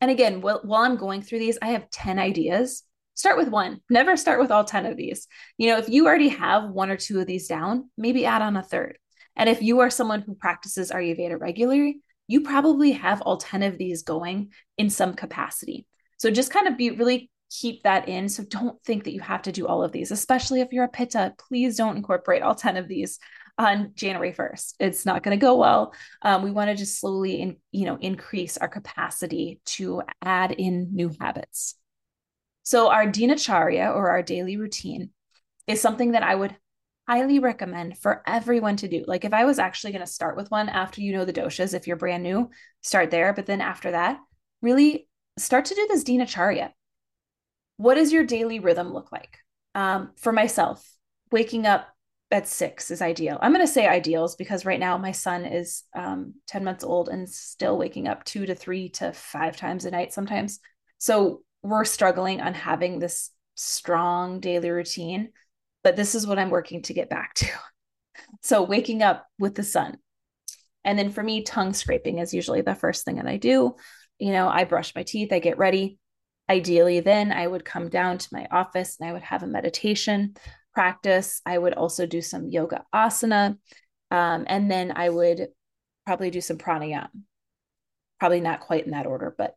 and 0.00 0.10
again, 0.10 0.40
while, 0.40 0.60
I'm 0.74 0.96
going 0.96 1.22
through 1.22 1.38
these, 1.38 1.58
I 1.62 1.68
have 1.68 1.88
10 1.90 2.18
ideas. 2.18 2.82
Start 3.14 3.38
with 3.38 3.48
one. 3.48 3.80
Never 3.88 4.16
start 4.16 4.40
with 4.40 4.50
all 4.50 4.64
10 4.64 4.86
of 4.86 4.96
these. 4.96 5.28
You 5.56 5.68
know, 5.68 5.78
if 5.78 5.88
you 5.88 6.06
already 6.06 6.28
have 6.28 6.70
one 6.70 6.90
or 6.90 6.96
two 6.96 7.20
of 7.20 7.26
these 7.26 7.48
down, 7.48 7.90
maybe 7.96 8.26
add 8.26 8.42
on 8.42 8.56
a 8.56 8.62
third. 8.62 8.98
And 9.36 9.48
if 9.48 9.62
you 9.62 9.80
are 9.80 9.90
someone 9.90 10.20
who 10.20 10.34
practices 10.34 10.90
Ayurveda 10.90 11.40
regularly, 11.40 12.00
you 12.26 12.40
probably 12.40 12.92
have 12.92 13.22
all 13.22 13.36
10 13.36 13.62
of 13.62 13.78
these 13.78 14.02
going 14.02 14.52
in 14.78 14.90
some 14.90 15.14
capacity. 15.14 15.86
So 16.18 16.30
just 16.30 16.52
kind 16.52 16.68
of 16.68 16.76
be 16.76 16.90
really 16.90 17.30
keep 17.50 17.82
that 17.84 18.08
in. 18.08 18.28
So 18.28 18.44
don't 18.44 18.82
think 18.84 19.04
that 19.04 19.12
you 19.12 19.20
have 19.20 19.42
to 19.42 19.52
do 19.52 19.66
all 19.66 19.82
of 19.82 19.92
these, 19.92 20.10
especially 20.10 20.60
if 20.60 20.72
you're 20.72 20.84
a 20.84 20.88
pitta. 20.88 21.34
Please 21.38 21.76
don't 21.76 21.96
incorporate 21.96 22.42
all 22.42 22.54
10 22.54 22.76
of 22.76 22.88
these 22.88 23.18
on 23.58 23.92
January 23.94 24.32
1st. 24.32 24.74
It's 24.80 25.06
not 25.06 25.22
going 25.22 25.38
to 25.38 25.44
go 25.44 25.56
well. 25.56 25.94
Um, 26.22 26.42
we 26.42 26.50
want 26.50 26.70
to 26.70 26.76
just 26.76 27.00
slowly, 27.00 27.40
in, 27.40 27.56
you 27.70 27.86
know, 27.86 27.96
increase 28.00 28.56
our 28.56 28.68
capacity 28.68 29.60
to 29.66 30.02
add 30.22 30.52
in 30.52 30.90
new 30.92 31.12
habits. 31.20 31.76
So 32.62 32.90
our 32.90 33.06
dinacharya 33.06 33.94
or 33.94 34.10
our 34.10 34.22
daily 34.22 34.56
routine 34.56 35.10
is 35.66 35.80
something 35.80 36.12
that 36.12 36.22
I 36.22 36.34
would 36.34 36.56
highly 37.06 37.38
recommend 37.38 37.98
for 37.98 38.22
everyone 38.26 38.76
to 38.76 38.88
do. 38.88 39.04
Like 39.06 39.24
if 39.24 39.34
I 39.34 39.44
was 39.44 39.58
actually 39.58 39.92
going 39.92 40.04
to 40.04 40.10
start 40.10 40.36
with 40.36 40.50
one 40.50 40.68
after 40.68 41.00
you 41.00 41.12
know 41.12 41.24
the 41.24 41.32
doshas, 41.32 41.74
if 41.74 41.86
you're 41.86 41.96
brand 41.96 42.22
new, 42.22 42.50
start 42.80 43.10
there. 43.10 43.32
But 43.34 43.46
then 43.46 43.60
after 43.60 43.90
that, 43.90 44.18
really 44.62 45.06
start 45.38 45.66
to 45.66 45.74
do 45.74 45.86
this 45.88 46.04
dinacharya. 46.04 46.70
What 47.76 47.94
does 47.94 48.12
your 48.12 48.24
daily 48.24 48.60
rhythm 48.60 48.92
look 48.92 49.12
like? 49.12 49.38
Um, 49.74 50.12
for 50.16 50.32
myself, 50.32 50.88
waking 51.30 51.66
up 51.66 51.88
at 52.34 52.48
six 52.48 52.90
is 52.90 53.00
ideal. 53.00 53.38
I'm 53.40 53.52
going 53.52 53.66
to 53.66 53.72
say 53.72 53.86
ideals 53.86 54.36
because 54.36 54.66
right 54.66 54.80
now 54.80 54.98
my 54.98 55.12
son 55.12 55.44
is 55.44 55.84
um, 55.94 56.34
10 56.48 56.64
months 56.64 56.84
old 56.84 57.08
and 57.08 57.28
still 57.28 57.78
waking 57.78 58.08
up 58.08 58.24
two 58.24 58.44
to 58.46 58.54
three 58.54 58.90
to 58.90 59.12
five 59.12 59.56
times 59.56 59.84
a 59.84 59.90
night 59.90 60.12
sometimes. 60.12 60.60
So 60.98 61.42
we're 61.62 61.84
struggling 61.84 62.40
on 62.40 62.54
having 62.54 62.98
this 62.98 63.30
strong 63.54 64.40
daily 64.40 64.70
routine, 64.70 65.30
but 65.82 65.96
this 65.96 66.14
is 66.14 66.26
what 66.26 66.38
I'm 66.38 66.50
working 66.50 66.82
to 66.82 66.94
get 66.94 67.08
back 67.08 67.34
to. 67.34 67.46
So 68.42 68.62
waking 68.62 69.02
up 69.02 69.26
with 69.38 69.54
the 69.54 69.62
sun. 69.62 69.98
And 70.84 70.98
then 70.98 71.10
for 71.10 71.22
me, 71.22 71.42
tongue 71.42 71.72
scraping 71.72 72.18
is 72.18 72.34
usually 72.34 72.60
the 72.60 72.74
first 72.74 73.04
thing 73.04 73.16
that 73.16 73.26
I 73.26 73.38
do. 73.38 73.74
You 74.18 74.32
know, 74.32 74.48
I 74.48 74.64
brush 74.64 74.94
my 74.94 75.02
teeth, 75.02 75.32
I 75.32 75.38
get 75.40 75.58
ready. 75.58 75.98
Ideally, 76.48 77.00
then 77.00 77.32
I 77.32 77.46
would 77.46 77.64
come 77.64 77.88
down 77.88 78.18
to 78.18 78.28
my 78.32 78.46
office 78.50 78.98
and 78.98 79.08
I 79.08 79.12
would 79.12 79.22
have 79.22 79.42
a 79.42 79.46
meditation 79.46 80.36
practice. 80.74 81.40
I 81.46 81.56
would 81.56 81.74
also 81.74 82.06
do 82.06 82.20
some 82.20 82.48
yoga 82.48 82.84
asana. 82.94 83.58
Um, 84.10 84.44
and 84.46 84.70
then 84.70 84.92
I 84.94 85.08
would 85.08 85.48
probably 86.06 86.30
do 86.30 86.40
some 86.40 86.58
pranayama. 86.58 87.08
Probably 88.20 88.40
not 88.40 88.60
quite 88.60 88.84
in 88.84 88.92
that 88.92 89.06
order, 89.06 89.34
but 89.36 89.54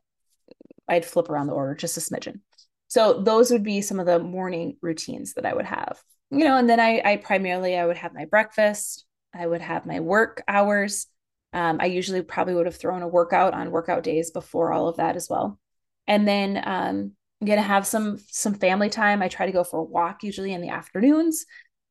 I'd 0.88 1.06
flip 1.06 1.30
around 1.30 1.48
the 1.48 1.54
order 1.54 1.76
just 1.76 1.98
a 1.98 2.00
smidgen. 2.00 2.40
So 2.88 3.22
those 3.22 3.52
would 3.52 3.64
be 3.64 3.82
some 3.82 4.00
of 4.00 4.06
the 4.06 4.20
morning 4.20 4.78
routines 4.82 5.34
that 5.34 5.46
I 5.46 5.54
would 5.54 5.66
have. 5.66 6.02
You 6.30 6.46
know, 6.46 6.58
and 6.58 6.70
then 6.70 6.80
I, 6.80 7.02
I 7.04 7.18
primarily 7.18 7.78
I 7.78 7.86
would 7.86 7.98
have 7.98 8.14
my 8.14 8.26
breakfast. 8.26 9.06
I 9.34 9.46
would 9.46 9.62
have 9.62 9.86
my 9.86 10.00
work 10.00 10.44
hours. 10.48 11.08
Um, 11.54 11.78
I 11.80 11.86
usually 11.86 12.22
probably 12.22 12.54
would 12.54 12.66
have 12.66 12.76
thrown 12.76 13.02
a 13.02 13.08
workout 13.08 13.54
on 13.54 13.72
workout 13.72 14.04
days 14.04 14.32
before 14.32 14.74
all 14.74 14.88
of 14.88 14.98
that 14.98 15.16
as 15.16 15.30
well. 15.30 15.60
And 16.08 16.28
then 16.28 16.62
um, 16.64 17.12
I'm 17.42 17.48
gonna 17.48 17.62
have 17.62 17.86
some 17.86 18.18
some 18.28 18.56
family 18.56 18.90
time. 18.90 19.22
I 19.22 19.28
try 19.28 19.46
to 19.46 19.52
go 19.52 19.64
for 19.64 19.80
a 19.80 19.84
walk 19.84 20.24
usually 20.24 20.54
in 20.54 20.62
the 20.62 20.70
afternoons, 20.70 21.46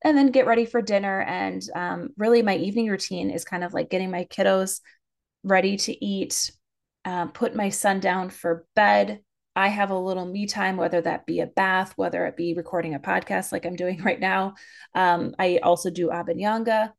and 0.04 0.16
then 0.16 0.30
get 0.30 0.46
ready 0.46 0.66
for 0.66 0.82
dinner. 0.82 1.22
And 1.22 1.62
um, 1.74 2.08
really, 2.16 2.42
my 2.42 2.56
evening 2.56 2.88
routine 2.88 3.30
is 3.30 3.44
kind 3.44 3.64
of 3.64 3.72
like 3.72 3.90
getting 3.90 4.10
my 4.10 4.24
kiddos 4.24 4.80
ready 5.44 5.76
to 5.76 6.04
eat, 6.04 6.50
uh, 7.04 7.26
put 7.26 7.54
my 7.54 7.68
son 7.70 8.00
down 8.00 8.30
for 8.30 8.66
bed. 8.74 9.20
I 9.54 9.68
have 9.68 9.90
a 9.90 9.98
little 9.98 10.26
me 10.26 10.46
time, 10.46 10.76
whether 10.76 11.00
that 11.00 11.24
be 11.24 11.40
a 11.40 11.46
bath, 11.46 11.92
whether 11.96 12.26
it 12.26 12.36
be 12.36 12.54
recording 12.54 12.94
a 12.94 13.00
podcast 13.00 13.52
like 13.52 13.64
I'm 13.64 13.76
doing 13.76 14.02
right 14.04 14.20
now. 14.20 14.54
Um, 14.94 15.34
I 15.38 15.60
also 15.62 15.90
do 15.90 16.08
abhyanga 16.08 16.92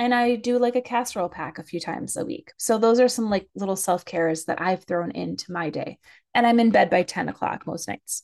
and 0.00 0.14
I 0.14 0.36
do 0.36 0.58
like 0.58 0.76
a 0.76 0.80
castor 0.80 1.20
oil 1.20 1.28
pack 1.28 1.58
a 1.58 1.62
few 1.62 1.78
times 1.78 2.16
a 2.16 2.24
week. 2.24 2.52
So 2.56 2.78
those 2.78 3.00
are 3.00 3.08
some 3.08 3.28
like 3.28 3.48
little 3.54 3.76
self 3.76 4.06
cares 4.06 4.46
that 4.46 4.60
I've 4.60 4.84
thrown 4.84 5.10
into 5.10 5.52
my 5.52 5.68
day. 5.68 5.98
And 6.34 6.46
I'm 6.46 6.60
in 6.60 6.70
bed 6.70 6.90
by 6.90 7.02
10 7.02 7.28
o'clock 7.28 7.66
most 7.66 7.88
nights, 7.88 8.22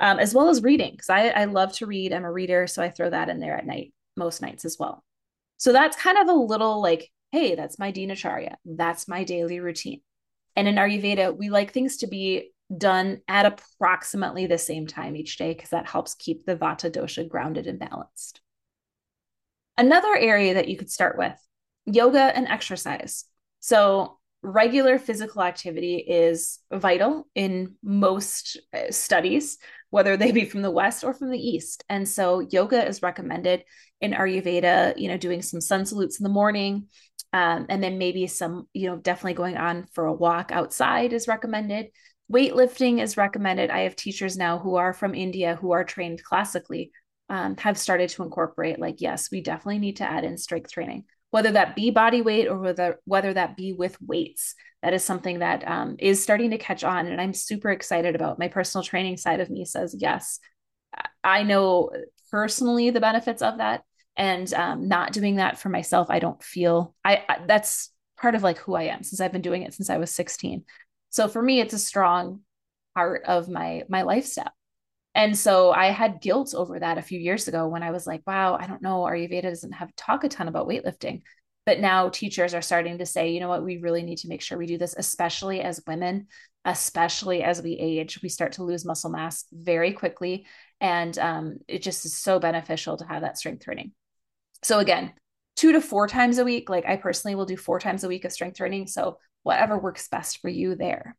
um, 0.00 0.18
as 0.18 0.34
well 0.34 0.48
as 0.48 0.62
reading 0.62 0.92
because 0.92 1.10
I, 1.10 1.28
I 1.28 1.44
love 1.44 1.72
to 1.74 1.86
read. 1.86 2.12
I'm 2.12 2.24
a 2.24 2.32
reader. 2.32 2.66
So 2.66 2.82
I 2.82 2.90
throw 2.90 3.10
that 3.10 3.28
in 3.28 3.40
there 3.40 3.56
at 3.56 3.66
night 3.66 3.92
most 4.16 4.42
nights 4.42 4.64
as 4.64 4.76
well. 4.78 5.04
So 5.56 5.72
that's 5.72 5.96
kind 5.96 6.18
of 6.18 6.28
a 6.28 6.38
little 6.38 6.80
like, 6.80 7.10
hey, 7.32 7.54
that's 7.54 7.78
my 7.78 7.92
dinacharya. 7.92 8.54
That's 8.64 9.08
my 9.08 9.24
daily 9.24 9.60
routine. 9.60 10.00
And 10.56 10.68
in 10.68 10.76
Ayurveda, 10.76 11.36
we 11.36 11.48
like 11.48 11.72
things 11.72 11.98
to 11.98 12.06
be 12.06 12.52
done 12.76 13.20
at 13.28 13.46
approximately 13.46 14.46
the 14.46 14.58
same 14.58 14.86
time 14.86 15.16
each 15.16 15.36
day 15.36 15.52
because 15.52 15.70
that 15.70 15.88
helps 15.88 16.14
keep 16.14 16.44
the 16.44 16.56
vata 16.56 16.90
dosha 16.90 17.28
grounded 17.28 17.66
and 17.66 17.78
balanced. 17.78 18.40
Another 19.76 20.14
area 20.14 20.54
that 20.54 20.68
you 20.68 20.76
could 20.76 20.90
start 20.90 21.18
with 21.18 21.34
yoga 21.86 22.20
and 22.34 22.46
exercise. 22.48 23.24
So, 23.60 24.18
regular 24.44 24.98
physical 24.98 25.42
activity 25.42 25.96
is 25.96 26.60
vital 26.70 27.26
in 27.34 27.74
most 27.82 28.58
uh, 28.72 28.90
studies, 28.90 29.58
whether 29.90 30.16
they 30.16 30.30
be 30.30 30.44
from 30.44 30.62
the 30.62 30.70
West 30.70 31.02
or 31.02 31.14
from 31.14 31.30
the 31.30 31.38
East. 31.38 31.82
And 31.88 32.08
so, 32.08 32.40
yoga 32.40 32.86
is 32.86 33.02
recommended 33.02 33.64
in 34.00 34.12
Ayurveda, 34.12 34.98
you 34.98 35.08
know, 35.08 35.16
doing 35.16 35.42
some 35.42 35.60
sun 35.60 35.86
salutes 35.86 36.20
in 36.20 36.24
the 36.24 36.28
morning. 36.28 36.88
Um, 37.32 37.66
and 37.68 37.82
then 37.82 37.98
maybe 37.98 38.28
some, 38.28 38.68
you 38.72 38.88
know, 38.88 38.96
definitely 38.96 39.34
going 39.34 39.56
on 39.56 39.86
for 39.92 40.06
a 40.06 40.12
walk 40.12 40.52
outside 40.52 41.12
is 41.12 41.26
recommended. 41.26 41.88
Weightlifting 42.32 43.02
is 43.02 43.16
recommended. 43.16 43.70
I 43.70 43.80
have 43.80 43.96
teachers 43.96 44.36
now 44.36 44.58
who 44.58 44.76
are 44.76 44.92
from 44.92 45.14
India 45.14 45.56
who 45.56 45.72
are 45.72 45.84
trained 45.84 46.22
classically 46.22 46.92
um, 47.28 47.56
have 47.56 47.78
started 47.78 48.10
to 48.10 48.22
incorporate 48.22 48.78
like 48.78 49.00
yes 49.00 49.30
we 49.30 49.40
definitely 49.40 49.78
need 49.78 49.96
to 49.96 50.04
add 50.04 50.24
in 50.24 50.36
strength 50.36 50.70
training 50.70 51.04
whether 51.34 51.50
that 51.50 51.74
be 51.74 51.90
body 51.90 52.22
weight 52.22 52.46
or 52.46 52.56
whether 52.56 53.00
whether 53.06 53.34
that 53.34 53.56
be 53.56 53.72
with 53.72 54.00
weights 54.00 54.54
that 54.84 54.94
is 54.94 55.02
something 55.02 55.40
that 55.40 55.66
um, 55.66 55.96
is 55.98 56.22
starting 56.22 56.52
to 56.52 56.58
catch 56.58 56.84
on. 56.84 57.08
And 57.08 57.20
i'm 57.20 57.34
super 57.34 57.70
excited 57.70 58.14
about 58.14 58.38
my 58.38 58.46
personal 58.46 58.84
training 58.84 59.16
side 59.16 59.40
of 59.40 59.50
me 59.50 59.64
says 59.64 59.96
yes 59.98 60.38
i 61.24 61.42
know 61.42 61.90
personally 62.30 62.90
the 62.90 63.00
benefits 63.00 63.42
of 63.42 63.58
that. 63.58 63.82
And 64.16 64.54
um, 64.54 64.86
not 64.86 65.12
doing 65.12 65.36
that 65.36 65.58
for 65.58 65.70
myself 65.70 66.06
i 66.08 66.20
don't 66.20 66.40
feel 66.40 66.94
I, 67.04 67.24
I 67.28 67.38
that's 67.48 67.90
part 68.16 68.36
of 68.36 68.44
like 68.44 68.58
who 68.58 68.76
i 68.76 68.84
am 68.84 69.02
since 69.02 69.20
i've 69.20 69.32
been 69.32 69.42
doing 69.42 69.62
it 69.62 69.74
since 69.74 69.90
i 69.90 69.98
was 69.98 70.12
16 70.12 70.62
so 71.10 71.26
for 71.26 71.42
me 71.42 71.60
it's 71.60 71.74
a 71.74 71.80
strong 71.80 72.42
part 72.94 73.24
of 73.24 73.48
my 73.48 73.82
my 73.88 74.02
lifestyle 74.02 74.52
and 75.14 75.36
so 75.38 75.70
I 75.70 75.86
had 75.86 76.20
guilt 76.20 76.54
over 76.56 76.78
that 76.78 76.98
a 76.98 77.02
few 77.02 77.20
years 77.20 77.46
ago 77.46 77.68
when 77.68 77.82
I 77.82 77.92
was 77.92 78.06
like, 78.06 78.22
wow, 78.26 78.56
I 78.60 78.66
don't 78.66 78.82
know, 78.82 79.02
Ayurveda 79.02 79.42
doesn't 79.42 79.72
have 79.72 79.94
talk 79.94 80.24
a 80.24 80.28
ton 80.28 80.48
about 80.48 80.66
weightlifting. 80.66 81.22
But 81.66 81.80
now 81.80 82.08
teachers 82.08 82.52
are 82.52 82.60
starting 82.60 82.98
to 82.98 83.06
say, 83.06 83.30
you 83.30 83.40
know 83.40 83.48
what, 83.48 83.64
we 83.64 83.78
really 83.78 84.02
need 84.02 84.18
to 84.18 84.28
make 84.28 84.42
sure 84.42 84.58
we 84.58 84.66
do 84.66 84.76
this, 84.76 84.94
especially 84.98 85.60
as 85.60 85.80
women, 85.86 86.26
especially 86.64 87.42
as 87.42 87.62
we 87.62 87.72
age. 87.72 88.20
We 88.22 88.28
start 88.28 88.52
to 88.52 88.64
lose 88.64 88.84
muscle 88.84 89.10
mass 89.10 89.44
very 89.52 89.92
quickly. 89.92 90.46
And 90.80 91.16
um, 91.18 91.58
it 91.68 91.80
just 91.80 92.04
is 92.04 92.16
so 92.18 92.38
beneficial 92.38 92.96
to 92.98 93.06
have 93.06 93.22
that 93.22 93.38
strength 93.38 93.64
training. 93.64 93.92
So, 94.62 94.78
again, 94.80 95.12
two 95.56 95.72
to 95.72 95.80
four 95.80 96.08
times 96.08 96.38
a 96.38 96.44
week. 96.44 96.68
Like 96.68 96.86
I 96.86 96.96
personally 96.96 97.34
will 97.34 97.46
do 97.46 97.56
four 97.56 97.78
times 97.78 98.04
a 98.04 98.08
week 98.08 98.24
of 98.24 98.32
strength 98.32 98.56
training. 98.56 98.88
So, 98.88 99.18
whatever 99.42 99.78
works 99.78 100.08
best 100.08 100.40
for 100.40 100.48
you 100.48 100.74
there. 100.74 101.16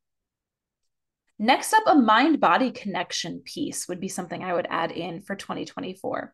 Next 1.37 1.73
up, 1.73 1.83
a 1.85 1.95
mind 1.95 2.39
body 2.39 2.71
connection 2.71 3.41
piece 3.43 3.87
would 3.87 3.99
be 3.99 4.07
something 4.07 4.43
I 4.43 4.53
would 4.53 4.67
add 4.69 4.91
in 4.91 5.21
for 5.21 5.35
2024. 5.35 6.33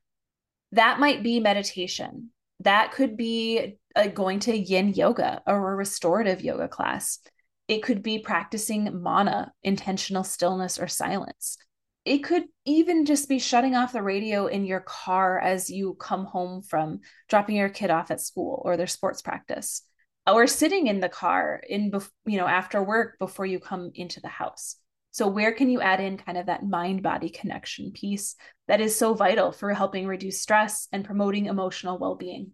That 0.74 1.00
might 1.00 1.24
be 1.24 1.40
meditation. 1.40 2.30
That 2.60 2.92
could 2.92 3.18
be 3.18 3.78
uh, 3.96 4.08
going 4.08 4.40
to 4.42 4.56
yin 4.56 4.94
yoga 4.94 5.42
or 5.48 5.74
a 5.74 5.76
restorative 5.76 6.42
yoga 6.42 6.68
class. 6.68 7.20
It 7.68 7.82
could 7.82 8.04
be 8.04 8.20
practicing 8.20 9.02
mauna, 9.02 9.52
intentional 9.64 10.24
stillness 10.24 10.80
or 10.80 10.88
silence. 10.88 11.58
It 12.06 12.20
could 12.20 12.44
even 12.66 13.06
just 13.06 13.28
be 13.28 13.40
shutting 13.40 13.76
off 13.76 13.94
the 13.94 14.04
radio 14.04 14.48
in 14.48 14.66
your 14.66 14.82
car 14.82 15.40
as 15.40 15.70
you 15.70 15.96
come 15.96 16.26
home 16.26 16.62
from 16.62 17.00
dropping 17.28 17.56
your 17.56 17.70
kid 17.70 17.90
off 17.90 18.12
at 18.12 18.22
school 18.22 18.62
or 18.66 18.78
their 18.78 18.88
sports 18.88 19.22
practice 19.22 19.84
or 20.28 20.48
sitting 20.48 20.88
in 20.88 21.00
the 21.00 21.10
car 21.10 21.62
in 21.68 21.92
you 22.26 22.38
know 22.38 22.48
after 22.48 22.82
work 22.82 23.18
before 23.20 23.46
you 23.46 23.60
come 23.60 23.92
into 23.96 24.20
the 24.20 24.28
house 24.28 24.78
so, 25.12 25.28
where 25.28 25.52
can 25.52 25.70
you 25.70 25.82
add 25.82 26.00
in 26.00 26.18
kind 26.18 26.38
of 26.38 26.46
that 26.46 26.66
mind 26.66 27.04
body 27.04 27.30
connection 27.30 27.92
piece 27.92 28.36
that 28.70 28.80
is 28.80 28.98
so 28.98 29.14
vital 29.14 29.52
for 29.52 29.74
helping 29.74 30.08
reduce 30.08 30.42
stress 30.42 30.88
and 30.94 31.04
promoting 31.04 31.48
emotional 31.48 32.00
well 32.00 32.16
being? 32.16 32.52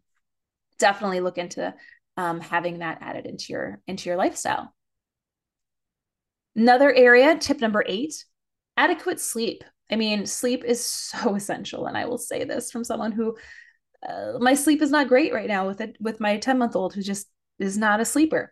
Definitely 0.80 1.20
look 1.20 1.38
into 1.38 1.74
um, 2.18 2.42
having 2.42 2.80
that 2.80 2.98
added 3.02 3.28
into 3.28 3.54
your 3.54 3.82
into 3.86 4.10
your 4.10 4.18
lifestyle. 4.18 4.74
Another 6.56 6.92
area, 6.92 7.38
tip 7.38 7.62
number 7.62 7.84
eight, 7.88 8.26
adequate 8.76 9.20
sleep. 9.20 9.64
I 9.92 9.96
mean, 9.96 10.26
sleep 10.26 10.64
is 10.64 10.84
so 10.84 11.36
essential, 11.36 11.86
and 11.86 11.96
I 11.96 12.06
will 12.06 12.18
say 12.18 12.44
this 12.44 12.72
from 12.72 12.84
someone 12.84 13.12
who 13.12 13.38
uh, 14.08 14.40
my 14.40 14.56
sleep 14.56 14.82
is 14.82 14.90
not 14.90 15.08
great 15.08 15.32
right 15.32 15.48
now 15.48 15.68
with 15.68 15.80
it 15.80 15.96
with 16.00 16.20
my 16.20 16.38
ten 16.38 16.58
month 16.58 16.76
old 16.76 16.96
who 16.96 17.04
just 17.04 17.28
is 17.60 17.78
not 17.78 18.00
a 18.00 18.06
sleeper. 18.06 18.52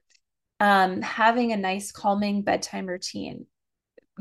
Um, 0.59 1.01
having 1.01 1.51
a 1.51 1.57
nice 1.57 1.91
calming 1.91 2.43
bedtime 2.43 2.85
routine 2.85 3.47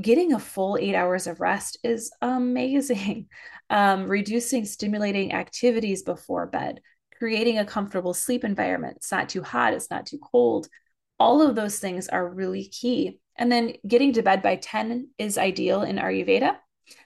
getting 0.00 0.32
a 0.32 0.38
full 0.38 0.76
eight 0.80 0.94
hours 0.94 1.26
of 1.26 1.40
rest 1.40 1.78
is 1.82 2.12
amazing. 2.20 3.28
Um, 3.70 4.04
reducing 4.08 4.66
stimulating 4.66 5.32
activities 5.32 6.02
before 6.02 6.46
bed, 6.46 6.80
creating 7.16 7.58
a 7.58 7.64
comfortable 7.64 8.12
sleep 8.12 8.44
environment. 8.44 8.98
It's 8.98 9.10
not 9.10 9.30
too 9.30 9.42
hot, 9.42 9.72
it's 9.72 9.90
not 9.90 10.04
too 10.04 10.18
cold. 10.18 10.68
All 11.18 11.40
of 11.40 11.56
those 11.56 11.78
things 11.78 12.08
are 12.08 12.28
really 12.28 12.68
key. 12.68 13.18
And 13.36 13.50
then 13.50 13.72
getting 13.88 14.12
to 14.12 14.22
bed 14.22 14.42
by 14.42 14.56
10 14.56 15.08
is 15.16 15.38
ideal 15.38 15.82
in 15.82 15.96
Ayurveda 15.96 16.56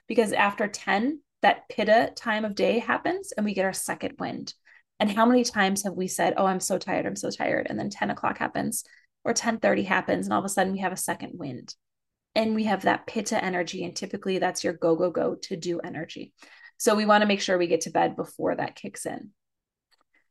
because 0.09 0.33
after 0.33 0.67
10, 0.67 1.21
that 1.43 1.69
pitta 1.69 2.13
time 2.17 2.45
of 2.45 2.57
day 2.57 2.81
happens 2.81 3.31
and 3.31 3.47
we 3.47 3.55
get 3.55 3.65
our 3.65 3.73
second 3.73 4.17
wind. 4.19 4.53
And 4.99 5.09
how 5.09 5.27
many 5.27 5.45
times 5.45 5.85
have 5.85 5.95
we 5.95 6.09
said, 6.09 6.35
Oh, 6.37 6.47
I'm 6.47 6.61
so 6.61 6.77
tired, 6.77 7.07
I'm 7.07 7.17
so 7.17 7.31
tired. 7.31 7.69
And 7.71 7.79
then 7.79 7.89
10 7.89 8.11
o'clock 8.11 8.39
happens 8.39 8.83
or 9.25 9.33
10:30 9.33 9.85
happens, 9.85 10.27
and 10.27 10.33
all 10.33 10.41
of 10.41 10.45
a 10.45 10.49
sudden 10.49 10.73
we 10.73 10.81
have 10.81 10.93
a 10.93 10.97
second 10.97 11.39
wind 11.39 11.75
and 12.39 12.55
we 12.55 12.65
have 12.65 12.83
that 12.83 13.07
pitta 13.07 13.43
energy 13.45 13.85
and 13.85 13.97
typically 13.97 14.39
that's 14.39 14.63
your 14.63 14.73
go 14.73 14.95
go 14.95 15.11
go 15.11 15.35
to 15.35 15.57
do 15.57 15.81
energy 15.81 16.33
so 16.79 16.95
we 16.95 17.05
want 17.05 17.23
to 17.23 17.27
make 17.27 17.41
sure 17.41 17.59
we 17.59 17.67
get 17.67 17.83
to 17.83 17.91
bed 17.91 18.15
before 18.15 18.55
that 18.55 18.77
kicks 18.77 19.05
in 19.05 19.31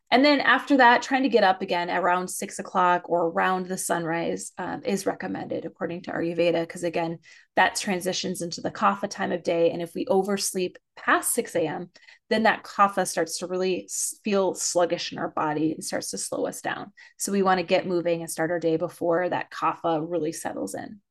And 0.10 0.24
then 0.24 0.40
after 0.40 0.78
that, 0.78 1.02
trying 1.02 1.24
to 1.24 1.30
get 1.30 1.44
up 1.44 1.62
again 1.62 1.90
around 1.90 2.30
six 2.30 2.60
o'clock 2.60 3.10
or 3.10 3.28
around 3.28 3.68
the 3.68 3.78
sunrise 3.78 4.54
um, 4.58 4.82
is 4.86 5.06
recommended 5.06 5.66
according 5.66 6.04
to 6.04 6.12
Ayurveda, 6.12 6.62
because 6.62 6.86
again, 6.86 7.20
that 7.58 7.76
transitions 7.76 8.42
into 8.42 8.62
the 8.62 8.72
kapha 8.72 9.10
time 9.10 9.34
of 9.34 9.44
day. 9.44 9.72
And 9.72 9.82
if 9.82 9.94
we 9.94 10.08
oversleep 10.08 10.78
past 10.96 11.34
6 11.34 11.56
a.m., 11.56 11.90
then 12.30 12.44
that 12.44 12.64
kapha 12.64 13.06
starts 13.06 13.40
to 13.40 13.48
really 13.48 13.90
feel 14.24 14.56
sluggish 14.56 15.12
in 15.12 15.18
our 15.18 15.30
body 15.30 15.74
and 15.74 15.84
starts 15.84 16.12
to 16.12 16.18
slow 16.18 16.48
us 16.48 16.62
down. 16.62 16.94
So 17.18 17.34
we 17.34 17.44
want 17.44 17.60
to 17.60 17.74
get 17.74 17.86
moving 17.86 18.22
and 18.22 18.32
start 18.32 18.50
our 18.50 18.60
day 18.60 18.78
before 18.78 19.28
that 19.28 19.52
kapha 19.52 20.00
really 20.08 20.32
settles 20.32 20.74
in. 20.74 21.02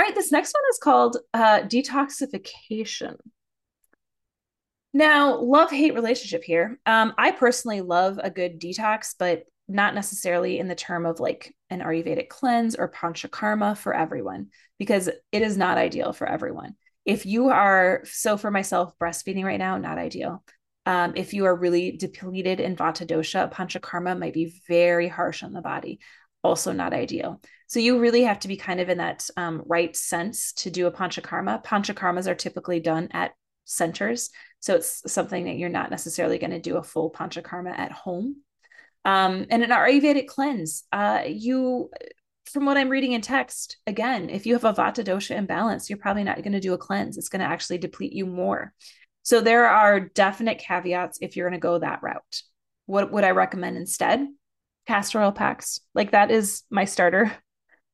All 0.00 0.06
right, 0.06 0.14
this 0.14 0.32
next 0.32 0.54
one 0.54 0.62
is 0.70 0.78
called 0.78 1.18
uh, 1.34 1.60
detoxification. 1.60 3.16
Now, 4.94 5.38
love 5.38 5.70
hate 5.70 5.92
relationship 5.92 6.42
here. 6.42 6.80
Um, 6.86 7.12
I 7.18 7.32
personally 7.32 7.82
love 7.82 8.18
a 8.18 8.30
good 8.30 8.58
detox, 8.58 9.14
but 9.18 9.44
not 9.68 9.94
necessarily 9.94 10.58
in 10.58 10.68
the 10.68 10.74
term 10.74 11.04
of 11.04 11.20
like 11.20 11.54
an 11.68 11.80
Ayurvedic 11.80 12.30
cleanse 12.30 12.76
or 12.76 12.90
panchakarma 12.90 13.76
for 13.76 13.94
everyone, 13.94 14.46
because 14.78 15.08
it 15.32 15.42
is 15.42 15.58
not 15.58 15.76
ideal 15.76 16.14
for 16.14 16.26
everyone. 16.26 16.76
If 17.04 17.26
you 17.26 17.50
are, 17.50 18.00
so 18.04 18.38
for 18.38 18.50
myself, 18.50 18.94
breastfeeding 18.98 19.44
right 19.44 19.58
now, 19.58 19.76
not 19.76 19.98
ideal. 19.98 20.42
Um, 20.86 21.12
if 21.14 21.34
you 21.34 21.44
are 21.44 21.54
really 21.54 21.98
depleted 21.98 22.58
in 22.58 22.74
vata 22.74 23.06
dosha, 23.06 23.52
panchakarma 23.52 24.18
might 24.18 24.32
be 24.32 24.62
very 24.66 25.08
harsh 25.08 25.42
on 25.42 25.52
the 25.52 25.60
body, 25.60 26.00
also 26.42 26.72
not 26.72 26.94
ideal. 26.94 27.42
So 27.70 27.78
you 27.78 28.00
really 28.00 28.24
have 28.24 28.40
to 28.40 28.48
be 28.48 28.56
kind 28.56 28.80
of 28.80 28.88
in 28.88 28.98
that 28.98 29.30
um, 29.36 29.62
right 29.64 29.94
sense 29.96 30.52
to 30.54 30.70
do 30.70 30.88
a 30.88 30.92
panchakarma. 30.92 31.62
Panchakarmas 31.62 32.26
are 32.26 32.34
typically 32.34 32.80
done 32.80 33.06
at 33.12 33.30
centers. 33.64 34.30
So 34.58 34.74
it's 34.74 35.04
something 35.06 35.44
that 35.44 35.56
you're 35.56 35.68
not 35.68 35.88
necessarily 35.88 36.38
going 36.38 36.50
to 36.50 36.58
do 36.58 36.78
a 36.78 36.82
full 36.82 37.12
panchakarma 37.12 37.70
at 37.70 37.92
home. 37.92 38.38
Um, 39.04 39.46
and 39.50 39.62
an 39.62 39.70
Ayurvedic 39.70 40.26
cleanse, 40.26 40.82
uh, 40.90 41.22
you, 41.28 41.90
from 42.46 42.66
what 42.66 42.76
I'm 42.76 42.88
reading 42.88 43.12
in 43.12 43.20
text, 43.20 43.76
again, 43.86 44.30
if 44.30 44.46
you 44.46 44.54
have 44.54 44.64
a 44.64 44.72
Vata 44.72 45.04
dosha 45.04 45.36
imbalance, 45.36 45.88
you're 45.88 45.96
probably 45.96 46.24
not 46.24 46.42
going 46.42 46.54
to 46.54 46.58
do 46.60 46.72
a 46.74 46.78
cleanse. 46.78 47.18
It's 47.18 47.28
going 47.28 47.38
to 47.38 47.46
actually 47.46 47.78
deplete 47.78 48.12
you 48.12 48.26
more. 48.26 48.72
So 49.22 49.40
there 49.40 49.68
are 49.68 50.00
definite 50.00 50.58
caveats 50.58 51.20
if 51.22 51.36
you're 51.36 51.48
going 51.48 51.60
to 51.60 51.62
go 51.62 51.78
that 51.78 52.02
route. 52.02 52.42
What 52.86 53.12
would 53.12 53.22
I 53.22 53.30
recommend 53.30 53.76
instead? 53.76 54.26
Castor 54.88 55.22
oil 55.22 55.30
packs. 55.30 55.78
Like 55.94 56.10
that 56.10 56.32
is 56.32 56.64
my 56.68 56.84
starter 56.84 57.30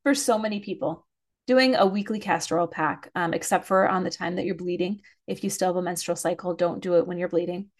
for 0.07 0.15
so 0.15 0.39
many 0.39 0.61
people 0.61 1.05
doing 1.47 1.75
a 1.75 1.85
weekly 1.85 2.17
castor 2.17 2.57
oil 2.57 2.65
pack, 2.65 3.11
um, 3.13 3.33
except 3.33 3.65
for 3.65 3.89
on 3.89 4.05
the 4.05 4.09
time 4.09 4.37
that 4.37 4.45
you're 4.45 4.55
bleeding. 4.55 5.01
If 5.27 5.43
you 5.43 5.49
still 5.49 5.67
have 5.67 5.75
a 5.75 5.81
menstrual 5.81 6.15
cycle, 6.15 6.53
don't 6.53 6.81
do 6.81 6.95
it 6.95 7.05
when 7.05 7.17
you're 7.17 7.27
bleeding. 7.27 7.71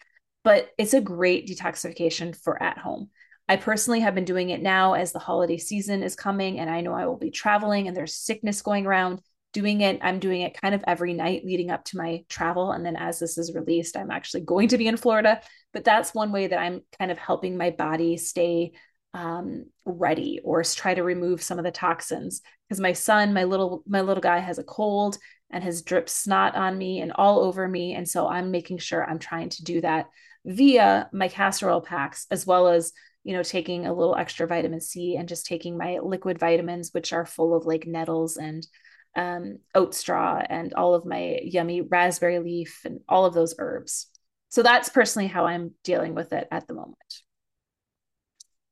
But 0.44 0.68
it's 0.76 0.92
a 0.92 1.00
great 1.00 1.48
detoxification 1.48 2.36
for 2.36 2.62
at 2.62 2.76
home. 2.76 3.08
I 3.48 3.56
personally 3.56 4.00
have 4.00 4.14
been 4.14 4.26
doing 4.26 4.50
it 4.50 4.60
now 4.60 4.92
as 4.92 5.12
the 5.12 5.18
holiday 5.18 5.56
season 5.56 6.02
is 6.02 6.14
coming, 6.14 6.60
and 6.60 6.68
I 6.68 6.82
know 6.82 6.92
I 6.92 7.06
will 7.06 7.16
be 7.16 7.30
traveling 7.30 7.88
and 7.88 7.96
there's 7.96 8.14
sickness 8.14 8.60
going 8.60 8.84
around. 8.84 9.22
Doing 9.54 9.80
it, 9.80 9.98
I'm 10.02 10.18
doing 10.18 10.42
it 10.42 10.60
kind 10.60 10.74
of 10.74 10.84
every 10.86 11.14
night 11.14 11.46
leading 11.46 11.70
up 11.70 11.82
to 11.86 11.96
my 11.96 12.24
travel. 12.28 12.72
And 12.72 12.84
then 12.84 12.96
as 12.96 13.20
this 13.20 13.38
is 13.38 13.54
released, 13.54 13.96
I'm 13.96 14.10
actually 14.10 14.40
going 14.52 14.68
to 14.68 14.76
be 14.76 14.86
in 14.86 14.98
Florida. 14.98 15.40
But 15.72 15.84
that's 15.84 16.12
one 16.12 16.30
way 16.30 16.48
that 16.48 16.58
I'm 16.58 16.82
kind 16.98 17.10
of 17.10 17.16
helping 17.16 17.56
my 17.56 17.70
body 17.70 18.18
stay 18.18 18.72
um, 19.14 19.66
ready 19.84 20.40
or 20.44 20.62
try 20.62 20.94
to 20.94 21.02
remove 21.02 21.42
some 21.42 21.58
of 21.58 21.64
the 21.64 21.70
toxins. 21.70 22.42
Because 22.68 22.80
my 22.80 22.92
son 22.92 23.32
my 23.32 23.44
little 23.44 23.82
my 23.86 24.02
little 24.02 24.20
guy 24.20 24.38
has 24.38 24.58
a 24.58 24.64
cold 24.64 25.18
and 25.50 25.64
has 25.64 25.82
dripped 25.82 26.10
snot 26.10 26.54
on 26.54 26.76
me 26.76 27.00
and 27.00 27.12
all 27.12 27.40
over 27.40 27.66
me. 27.66 27.94
And 27.94 28.08
so 28.08 28.28
i'm 28.28 28.50
making 28.50 28.78
sure 28.78 29.04
i'm 29.04 29.18
trying 29.18 29.48
to 29.50 29.64
do 29.64 29.80
that 29.80 30.06
via 30.44 31.08
my 31.12 31.28
castor 31.28 31.70
oil 31.70 31.80
packs 31.80 32.26
as 32.30 32.46
well 32.46 32.68
as 32.68 32.92
you 33.24 33.34
know 33.34 33.42
taking 33.42 33.86
a 33.86 33.92
little 33.92 34.16
extra 34.16 34.46
vitamin 34.46 34.80
c 34.80 35.16
and 35.16 35.28
just 35.28 35.46
taking 35.46 35.76
my 35.76 35.98
liquid 35.98 36.38
vitamins 36.38 36.90
which 36.92 37.12
are 37.12 37.26
full 37.26 37.54
of 37.54 37.66
like 37.66 37.86
nettles 37.86 38.36
and 38.36 38.66
um, 39.16 39.58
oat 39.74 39.94
straw 39.94 40.40
and 40.48 40.74
all 40.74 40.94
of 40.94 41.04
my 41.04 41.40
yummy 41.42 41.80
raspberry 41.80 42.38
leaf 42.38 42.82
and 42.84 43.00
all 43.08 43.24
of 43.24 43.34
those 43.34 43.54
herbs. 43.58 44.06
So 44.48 44.62
that's 44.62 44.88
personally 44.88 45.28
how 45.28 45.46
i'm 45.46 45.72
dealing 45.84 46.14
with 46.14 46.32
it 46.32 46.46
at 46.50 46.66
the 46.66 46.74
moment 46.74 47.22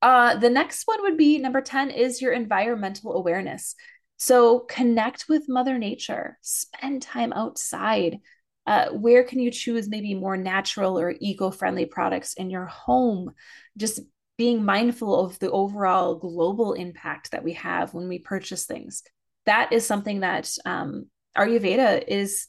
uh, 0.02 0.36
the 0.36 0.50
next 0.50 0.86
one 0.86 1.02
would 1.02 1.16
be 1.16 1.38
number 1.38 1.60
10 1.60 1.90
is 1.90 2.20
your 2.20 2.32
environmental 2.32 3.14
awareness. 3.14 3.74
So 4.18 4.60
connect 4.60 5.26
with 5.28 5.48
Mother 5.48 5.78
Nature, 5.78 6.38
spend 6.42 7.02
time 7.02 7.32
outside. 7.32 8.18
Uh, 8.66 8.88
where 8.90 9.22
can 9.22 9.38
you 9.38 9.50
choose 9.50 9.88
maybe 9.88 10.14
more 10.14 10.36
natural 10.36 10.98
or 10.98 11.14
eco 11.20 11.50
friendly 11.50 11.86
products 11.86 12.34
in 12.34 12.50
your 12.50 12.66
home? 12.66 13.32
Just 13.76 14.00
being 14.36 14.64
mindful 14.64 15.24
of 15.24 15.38
the 15.38 15.50
overall 15.50 16.16
global 16.16 16.72
impact 16.74 17.30
that 17.30 17.44
we 17.44 17.52
have 17.54 17.94
when 17.94 18.08
we 18.08 18.18
purchase 18.18 18.66
things. 18.66 19.02
That 19.46 19.72
is 19.72 19.86
something 19.86 20.20
that 20.20 20.50
um, 20.64 21.06
Ayurveda 21.36 22.02
is 22.06 22.48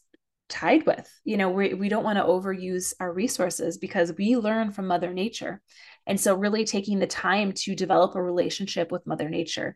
tied 0.50 0.86
with. 0.86 1.10
You 1.24 1.38
know, 1.38 1.50
we, 1.50 1.74
we 1.74 1.90
don't 1.90 2.04
want 2.04 2.18
to 2.18 2.24
overuse 2.24 2.94
our 3.00 3.12
resources 3.12 3.78
because 3.78 4.14
we 4.18 4.38
learn 4.38 4.72
from 4.72 4.88
Mother 4.88 5.14
Nature. 5.14 5.62
And 6.06 6.20
so, 6.20 6.36
really 6.36 6.66
taking 6.66 7.00
the 7.00 7.08
time 7.08 7.52
to 7.54 7.76
develop 7.76 8.16
a 8.16 8.22
relationship 8.22 8.92
with 8.92 9.08
Mother 9.08 9.30
Nature 9.30 9.76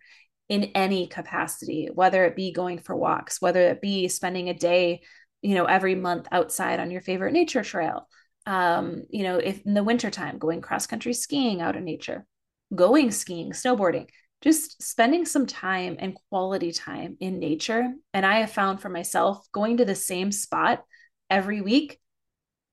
in 0.49 0.65
any 0.75 1.07
capacity, 1.07 1.89
whether 1.93 2.25
it 2.25 2.35
be 2.35 2.51
going 2.51 2.77
for 2.77 2.95
walks, 2.95 3.41
whether 3.41 3.61
it 3.61 3.81
be 3.81 4.07
spending 4.07 4.49
a 4.49 4.53
day, 4.53 5.01
you 5.41 5.55
know, 5.55 5.65
every 5.65 5.95
month 5.95 6.27
outside 6.31 6.79
on 6.79 6.91
your 6.91 7.01
favorite 7.01 7.33
nature 7.33 7.63
trail. 7.63 8.07
Um, 8.45 9.03
you 9.09 9.23
know, 9.23 9.37
if 9.37 9.61
in 9.65 9.73
the 9.73 9.83
wintertime, 9.83 10.39
going 10.39 10.61
cross 10.61 10.87
country 10.87 11.13
skiing 11.13 11.61
out 11.61 11.75
in 11.75 11.85
nature, 11.85 12.25
going 12.73 13.11
skiing, 13.11 13.51
snowboarding, 13.51 14.07
just 14.41 14.81
spending 14.81 15.25
some 15.25 15.45
time 15.45 15.97
and 15.99 16.17
quality 16.29 16.71
time 16.71 17.17
in 17.19 17.39
nature. 17.39 17.93
And 18.13 18.25
I 18.25 18.39
have 18.39 18.51
found 18.51 18.81
for 18.81 18.89
myself 18.89 19.47
going 19.51 19.77
to 19.77 19.85
the 19.85 19.95
same 19.95 20.31
spot 20.31 20.83
every 21.29 21.61
week 21.61 21.99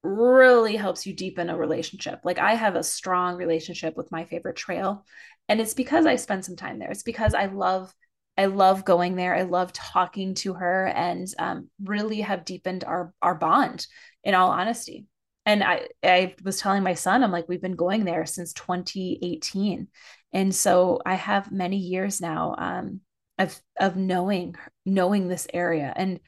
really 0.02 0.76
helps 0.76 1.06
you 1.06 1.14
deepen 1.14 1.50
a 1.50 1.56
relationship. 1.56 2.20
Like 2.24 2.38
I 2.38 2.54
have 2.54 2.76
a 2.76 2.82
strong 2.82 3.36
relationship 3.36 3.96
with 3.96 4.12
my 4.12 4.24
favorite 4.24 4.56
trail 4.56 5.04
and 5.48 5.60
it's 5.60 5.74
because 5.74 6.06
I 6.06 6.16
spend 6.16 6.44
some 6.44 6.56
time 6.56 6.78
there. 6.78 6.90
It's 6.90 7.02
because 7.02 7.34
I 7.34 7.46
love 7.46 7.92
I 8.36 8.46
love 8.46 8.84
going 8.84 9.16
there. 9.16 9.34
I 9.34 9.42
love 9.42 9.72
talking 9.72 10.34
to 10.34 10.54
her 10.54 10.86
and 10.86 11.26
um, 11.40 11.68
really 11.82 12.20
have 12.20 12.44
deepened 12.44 12.84
our 12.84 13.12
our 13.20 13.34
bond 13.34 13.86
in 14.22 14.34
all 14.34 14.50
honesty. 14.50 15.06
And 15.48 15.64
I 15.64 15.88
I 16.04 16.34
was 16.44 16.60
telling 16.60 16.82
my 16.82 16.92
son 16.92 17.24
I'm 17.24 17.32
like 17.32 17.48
we've 17.48 17.62
been 17.62 17.74
going 17.74 18.04
there 18.04 18.26
since 18.26 18.52
2018. 18.52 19.88
And 20.34 20.54
so 20.54 21.00
I 21.06 21.14
have 21.14 21.50
many 21.50 21.78
years 21.78 22.20
now 22.20 22.54
um, 22.58 23.00
of 23.38 23.58
of 23.80 23.96
knowing 23.96 24.56
knowing 24.84 25.26
this 25.26 25.46
area 25.54 25.90
and 25.96 26.20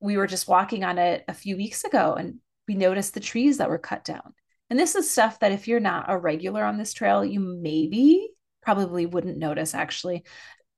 we 0.00 0.18
were 0.18 0.26
just 0.26 0.48
walking 0.48 0.84
on 0.84 0.98
it 0.98 1.24
a 1.28 1.32
few 1.32 1.56
weeks 1.56 1.84
ago 1.84 2.12
and 2.12 2.40
we 2.68 2.74
noticed 2.74 3.14
the 3.14 3.20
trees 3.20 3.56
that 3.56 3.70
were 3.70 3.78
cut 3.78 4.04
down. 4.04 4.34
And 4.68 4.78
this 4.78 4.94
is 4.94 5.10
stuff 5.10 5.40
that 5.40 5.52
if 5.52 5.66
you're 5.66 5.80
not 5.80 6.04
a 6.08 6.18
regular 6.18 6.62
on 6.62 6.76
this 6.76 6.92
trail, 6.92 7.24
you 7.24 7.40
maybe 7.40 8.28
probably 8.60 9.06
wouldn't 9.06 9.38
notice 9.38 9.74
actually. 9.74 10.26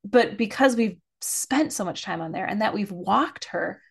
But 0.05 0.37
because 0.37 0.77
we've 0.77 0.97
spent 1.19 1.73
so 1.73 1.83
much 1.83 2.03
time 2.03 2.21
on 2.21 2.31
there 2.31 2.45
and 2.45 2.61
that 2.61 2.73
we've 2.73 2.91
walked 2.91 3.45
her, 3.51 3.81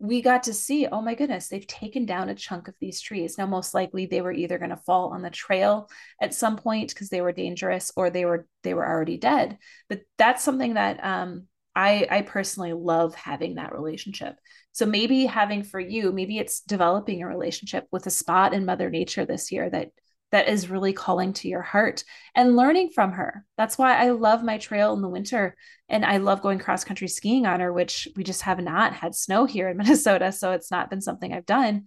we 0.00 0.22
got 0.22 0.44
to 0.44 0.54
see, 0.54 0.86
oh 0.86 1.02
my 1.02 1.14
goodness, 1.14 1.48
they've 1.48 1.66
taken 1.66 2.06
down 2.06 2.30
a 2.30 2.34
chunk 2.34 2.68
of 2.68 2.74
these 2.80 3.02
trees. 3.02 3.36
Now, 3.36 3.44
most 3.44 3.74
likely 3.74 4.06
they 4.06 4.22
were 4.22 4.32
either 4.32 4.56
going 4.56 4.70
to 4.70 4.76
fall 4.78 5.10
on 5.10 5.20
the 5.20 5.28
trail 5.28 5.90
at 6.22 6.32
some 6.32 6.56
point 6.56 6.88
because 6.88 7.10
they 7.10 7.20
were 7.20 7.32
dangerous 7.32 7.92
or 7.96 8.08
they 8.08 8.24
were 8.24 8.46
they 8.62 8.72
were 8.72 8.86
already 8.86 9.18
dead. 9.18 9.58
But 9.90 10.00
that's 10.16 10.42
something 10.42 10.74
that 10.74 11.04
um, 11.04 11.48
I 11.76 12.06
I 12.10 12.22
personally 12.22 12.72
love 12.72 13.14
having 13.14 13.56
that 13.56 13.74
relationship. 13.74 14.36
So 14.72 14.86
maybe 14.86 15.26
having 15.26 15.64
for 15.64 15.78
you, 15.78 16.12
maybe 16.12 16.38
it's 16.38 16.62
developing 16.62 17.22
a 17.22 17.28
relationship 17.28 17.86
with 17.92 18.06
a 18.06 18.10
spot 18.10 18.54
in 18.54 18.64
Mother 18.64 18.88
Nature 18.88 19.26
this 19.26 19.52
year 19.52 19.68
that 19.68 19.90
that 20.32 20.48
is 20.48 20.70
really 20.70 20.92
calling 20.92 21.32
to 21.32 21.48
your 21.48 21.62
heart 21.62 22.04
and 22.34 22.56
learning 22.56 22.90
from 22.90 23.12
her. 23.12 23.44
That's 23.56 23.76
why 23.76 23.96
I 23.96 24.10
love 24.10 24.44
my 24.44 24.58
trail 24.58 24.92
in 24.94 25.02
the 25.02 25.08
winter 25.08 25.56
and 25.88 26.04
I 26.04 26.18
love 26.18 26.42
going 26.42 26.58
cross 26.58 26.84
country 26.84 27.08
skiing 27.08 27.46
on 27.46 27.60
her, 27.60 27.72
which 27.72 28.06
we 28.16 28.22
just 28.22 28.42
have 28.42 28.60
not 28.60 28.94
had 28.94 29.14
snow 29.14 29.44
here 29.44 29.68
in 29.68 29.76
Minnesota. 29.78 30.30
So 30.32 30.52
it's 30.52 30.70
not 30.70 30.90
been 30.90 31.00
something 31.00 31.32
I've 31.32 31.46
done. 31.46 31.86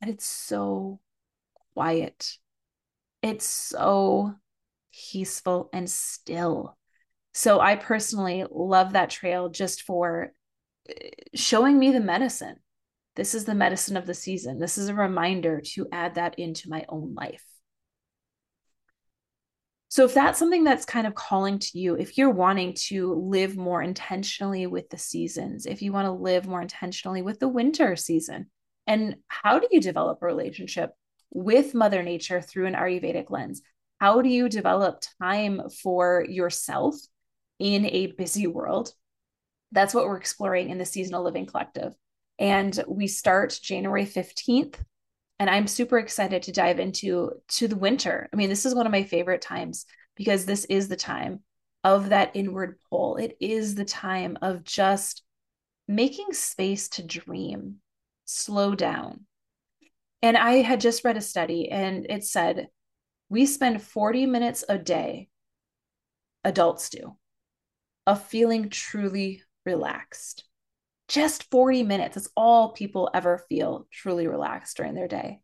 But 0.00 0.08
it's 0.08 0.26
so 0.26 1.00
quiet. 1.74 2.36
It's 3.22 3.46
so 3.46 4.34
peaceful 4.92 5.68
and 5.72 5.90
still. 5.90 6.76
So 7.34 7.60
I 7.60 7.76
personally 7.76 8.44
love 8.50 8.94
that 8.94 9.10
trail 9.10 9.48
just 9.48 9.82
for 9.82 10.32
eh, 10.88 11.10
showing 11.34 11.78
me 11.78 11.92
the 11.92 12.00
medicine. 12.00 12.56
This 13.16 13.34
is 13.34 13.44
the 13.44 13.54
medicine 13.54 13.96
of 13.96 14.06
the 14.06 14.14
season. 14.14 14.60
This 14.60 14.78
is 14.78 14.88
a 14.88 14.94
reminder 14.94 15.60
to 15.74 15.88
add 15.90 16.14
that 16.14 16.38
into 16.38 16.70
my 16.70 16.84
own 16.88 17.14
life. 17.14 17.44
So, 19.90 20.04
if 20.04 20.12
that's 20.12 20.38
something 20.38 20.64
that's 20.64 20.84
kind 20.84 21.06
of 21.06 21.14
calling 21.14 21.58
to 21.58 21.78
you, 21.78 21.94
if 21.94 22.18
you're 22.18 22.30
wanting 22.30 22.74
to 22.88 23.14
live 23.14 23.56
more 23.56 23.82
intentionally 23.82 24.66
with 24.66 24.90
the 24.90 24.98
seasons, 24.98 25.64
if 25.64 25.80
you 25.80 25.92
want 25.92 26.06
to 26.06 26.12
live 26.12 26.46
more 26.46 26.60
intentionally 26.60 27.22
with 27.22 27.40
the 27.40 27.48
winter 27.48 27.96
season, 27.96 28.50
and 28.86 29.16
how 29.28 29.58
do 29.58 29.68
you 29.70 29.80
develop 29.80 30.18
a 30.20 30.26
relationship 30.26 30.90
with 31.30 31.74
Mother 31.74 32.02
Nature 32.02 32.40
through 32.40 32.66
an 32.66 32.74
Ayurvedic 32.74 33.30
lens? 33.30 33.62
How 33.98 34.22
do 34.22 34.28
you 34.28 34.48
develop 34.48 35.02
time 35.20 35.68
for 35.82 36.24
yourself 36.28 36.94
in 37.58 37.86
a 37.86 38.08
busy 38.08 38.46
world? 38.46 38.92
That's 39.72 39.94
what 39.94 40.04
we're 40.04 40.18
exploring 40.18 40.70
in 40.70 40.78
the 40.78 40.84
Seasonal 40.84 41.24
Living 41.24 41.46
Collective. 41.46 41.94
And 42.38 42.78
we 42.86 43.06
start 43.08 43.58
January 43.62 44.06
15th. 44.06 44.76
And 45.38 45.48
I'm 45.48 45.66
super 45.68 45.98
excited 45.98 46.42
to 46.44 46.52
dive 46.52 46.80
into 46.80 47.32
to 47.48 47.68
the 47.68 47.76
winter. 47.76 48.28
I 48.32 48.36
mean, 48.36 48.48
this 48.48 48.66
is 48.66 48.74
one 48.74 48.86
of 48.86 48.92
my 48.92 49.04
favorite 49.04 49.42
times 49.42 49.86
because 50.16 50.44
this 50.44 50.64
is 50.64 50.88
the 50.88 50.96
time 50.96 51.40
of 51.84 52.08
that 52.08 52.32
inward 52.34 52.78
pull. 52.90 53.16
It 53.16 53.36
is 53.40 53.74
the 53.74 53.84
time 53.84 54.36
of 54.42 54.64
just 54.64 55.22
making 55.86 56.32
space 56.32 56.88
to 56.90 57.02
dream, 57.04 57.76
slow 58.24 58.74
down. 58.74 59.26
And 60.22 60.36
I 60.36 60.56
had 60.56 60.80
just 60.80 61.04
read 61.04 61.16
a 61.16 61.20
study 61.20 61.70
and 61.70 62.06
it 62.10 62.24
said 62.24 62.68
we 63.28 63.46
spend 63.46 63.82
40 63.82 64.26
minutes 64.26 64.64
a 64.68 64.78
day, 64.78 65.28
adults 66.42 66.90
do, 66.90 67.16
of 68.06 68.24
feeling 68.24 68.70
truly 68.70 69.42
relaxed. 69.64 70.47
Just 71.08 71.50
40 71.50 71.82
minutes. 71.82 72.14
That's 72.14 72.28
all 72.36 72.72
people 72.72 73.10
ever 73.14 73.44
feel 73.48 73.86
truly 73.90 74.26
relaxed 74.26 74.76
during 74.76 74.94
their 74.94 75.08
day, 75.08 75.40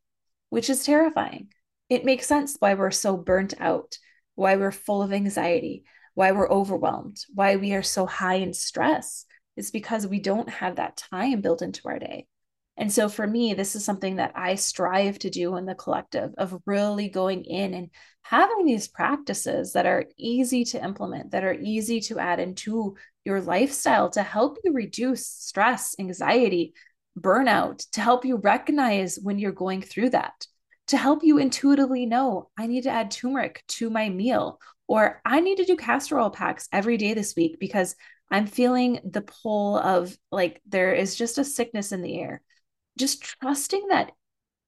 which 0.51 0.71
is 0.71 0.85
terrifying. 0.85 1.49
It 1.89 2.05
makes 2.05 2.27
sense 2.27 2.57
why 2.59 2.75
we're 2.75 2.91
so 2.91 3.17
burnt 3.17 3.55
out, 3.59 3.99
why 4.35 4.57
we're 4.57 4.73
full 4.73 5.03
of 5.03 5.13
anxiety, 5.13 5.85
why 6.15 6.33
we're 6.33 6.51
overwhelmed, 6.51 7.19
why 7.35 7.57
we 7.57 7.75
are 7.75 7.83
so 7.83 8.07
high 8.07 8.37
in 8.37 8.53
stress. 8.53 9.25
It's 9.57 9.71
because 9.71 10.07
we 10.07 10.21
don't 10.21 10.49
have 10.49 10.77
that 10.77 10.97
time 10.97 11.41
built 11.41 11.63
into 11.63 11.89
our 11.89 11.99
day. 11.99 12.27
And 12.77 12.93
so 12.93 13.09
for 13.09 13.27
me, 13.27 13.55
this 13.55 13.77
is 13.77 13.85
something 13.85 14.17
that 14.17 14.33
I 14.35 14.57
strive 14.57 15.19
to 15.21 15.31
do 15.31 15.57
in 15.57 15.65
the 15.65 15.77
collective 15.77 16.35
of 16.37 16.61
really 16.67 17.09
going 17.09 17.45
in 17.45 17.73
and 17.73 17.91
having 18.23 18.65
these 18.65 18.89
practices 18.89 19.75
that 19.75 19.87
are 19.87 20.07
easy 20.17 20.65
to 20.65 20.83
implement, 20.83 21.31
that 21.31 21.45
are 21.45 21.55
easy 21.55 22.01
to 22.01 22.19
add 22.19 22.41
into 22.41 22.97
your 23.25 23.41
lifestyle 23.41 24.11
to 24.11 24.23
help 24.23 24.59
you 24.65 24.73
reduce 24.73 25.27
stress, 25.27 25.95
anxiety, 25.99 26.75
burnout, 27.19 27.89
to 27.93 28.01
help 28.01 28.25
you 28.25 28.37
recognize 28.37 29.19
when 29.23 29.39
you're 29.39 29.53
going 29.53 29.83
through 29.83 30.11
that, 30.11 30.47
to 30.89 30.97
help 30.97 31.23
you 31.23 31.39
intuitively 31.39 32.07
know 32.07 32.51
I 32.59 32.67
need 32.67 32.83
to 32.83 32.91
add 32.91 33.11
turmeric 33.11 33.65
to 33.69 33.91
my 33.91 34.09
meal, 34.09 34.61
or 34.87 35.21
I 35.25 35.41
need 35.41 35.57
to 35.57 35.65
do 35.65 35.77
castor 35.77 36.19
oil 36.19 36.31
packs 36.31 36.69
every 36.73 36.97
day 36.97 37.15
this 37.15 37.35
week 37.37 37.59
because 37.59 37.97
I'm 38.31 38.47
feeling 38.47 39.01
the 39.05 39.23
pull 39.23 39.79
of 39.79 40.17
like 40.31 40.61
there 40.67 40.93
is 40.93 41.15
just 41.15 41.39
a 41.39 41.45
sickness 41.45 41.93
in 41.93 42.03
the 42.03 42.21
air. 42.21 42.43
Just 42.99 43.23
trusting 43.23 43.89
that 43.89 44.13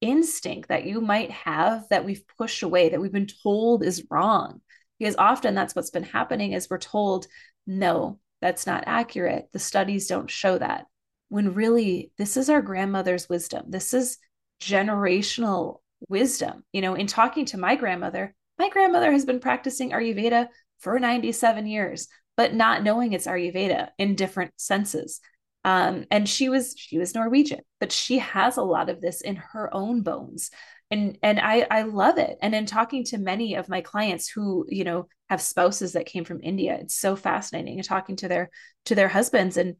instinct 0.01 0.69
that 0.69 0.85
you 0.85 1.01
might 1.01 1.31
have 1.31 1.87
that 1.89 2.05
we've 2.05 2.23
pushed 2.37 2.63
away 2.63 2.89
that 2.89 3.01
we've 3.01 3.11
been 3.11 3.27
told 3.43 3.83
is 3.83 4.05
wrong 4.11 4.61
because 4.99 5.15
often 5.17 5.55
that's 5.55 5.75
what's 5.75 5.89
been 5.89 6.03
happening 6.03 6.53
is 6.53 6.69
we're 6.69 6.77
told 6.77 7.27
no 7.65 8.19
that's 8.41 8.67
not 8.67 8.83
accurate 8.87 9.47
the 9.53 9.59
studies 9.59 10.07
don't 10.07 10.29
show 10.29 10.57
that. 10.57 10.85
When 11.29 11.53
really 11.53 12.11
this 12.17 12.37
is 12.37 12.49
our 12.49 12.61
grandmother's 12.61 13.27
wisdom. 13.29 13.65
This 13.69 13.93
is 13.93 14.17
generational 14.61 15.81
wisdom. 16.09 16.63
You 16.71 16.81
know 16.81 16.95
in 16.95 17.07
talking 17.07 17.45
to 17.47 17.57
my 17.57 17.75
grandmother 17.75 18.33
my 18.59 18.69
grandmother 18.69 19.11
has 19.11 19.25
been 19.25 19.39
practicing 19.39 19.91
ayurveda 19.91 20.47
for 20.79 20.99
97 20.99 21.67
years 21.67 22.07
but 22.37 22.53
not 22.53 22.83
knowing 22.83 23.11
it's 23.11 23.27
ayurveda 23.27 23.89
in 23.97 24.15
different 24.15 24.53
senses. 24.57 25.19
Um, 25.65 26.05
and 26.11 26.29
she 26.29 26.47
was 26.47 26.75
she 26.77 26.97
was 26.97 27.13
Norwegian, 27.13 27.59
but 27.81 27.91
she 27.91 28.19
has 28.19 28.55
a 28.55 28.63
lot 28.63 28.89
of 28.89 29.01
this 29.01 29.19
in 29.19 29.35
her 29.35 29.73
own 29.73 30.01
bones. 30.01 30.51
And 30.89 31.17
and 31.21 31.39
I 31.39 31.67
I 31.69 31.81
love 31.83 32.17
it. 32.17 32.37
And 32.41 32.55
in 32.55 32.65
talking 32.65 33.03
to 33.05 33.17
many 33.17 33.55
of 33.55 33.69
my 33.69 33.81
clients 33.81 34.29
who, 34.29 34.65
you 34.69 34.83
know, 34.83 35.07
have 35.29 35.41
spouses 35.41 35.93
that 35.93 36.05
came 36.05 36.23
from 36.23 36.39
India, 36.41 36.77
it's 36.79 36.95
so 36.95 37.15
fascinating 37.15 37.75
and 37.77 37.83
talking 37.83 38.15
to 38.17 38.27
their 38.27 38.49
to 38.85 38.95
their 38.95 39.09
husbands 39.09 39.57
and 39.57 39.75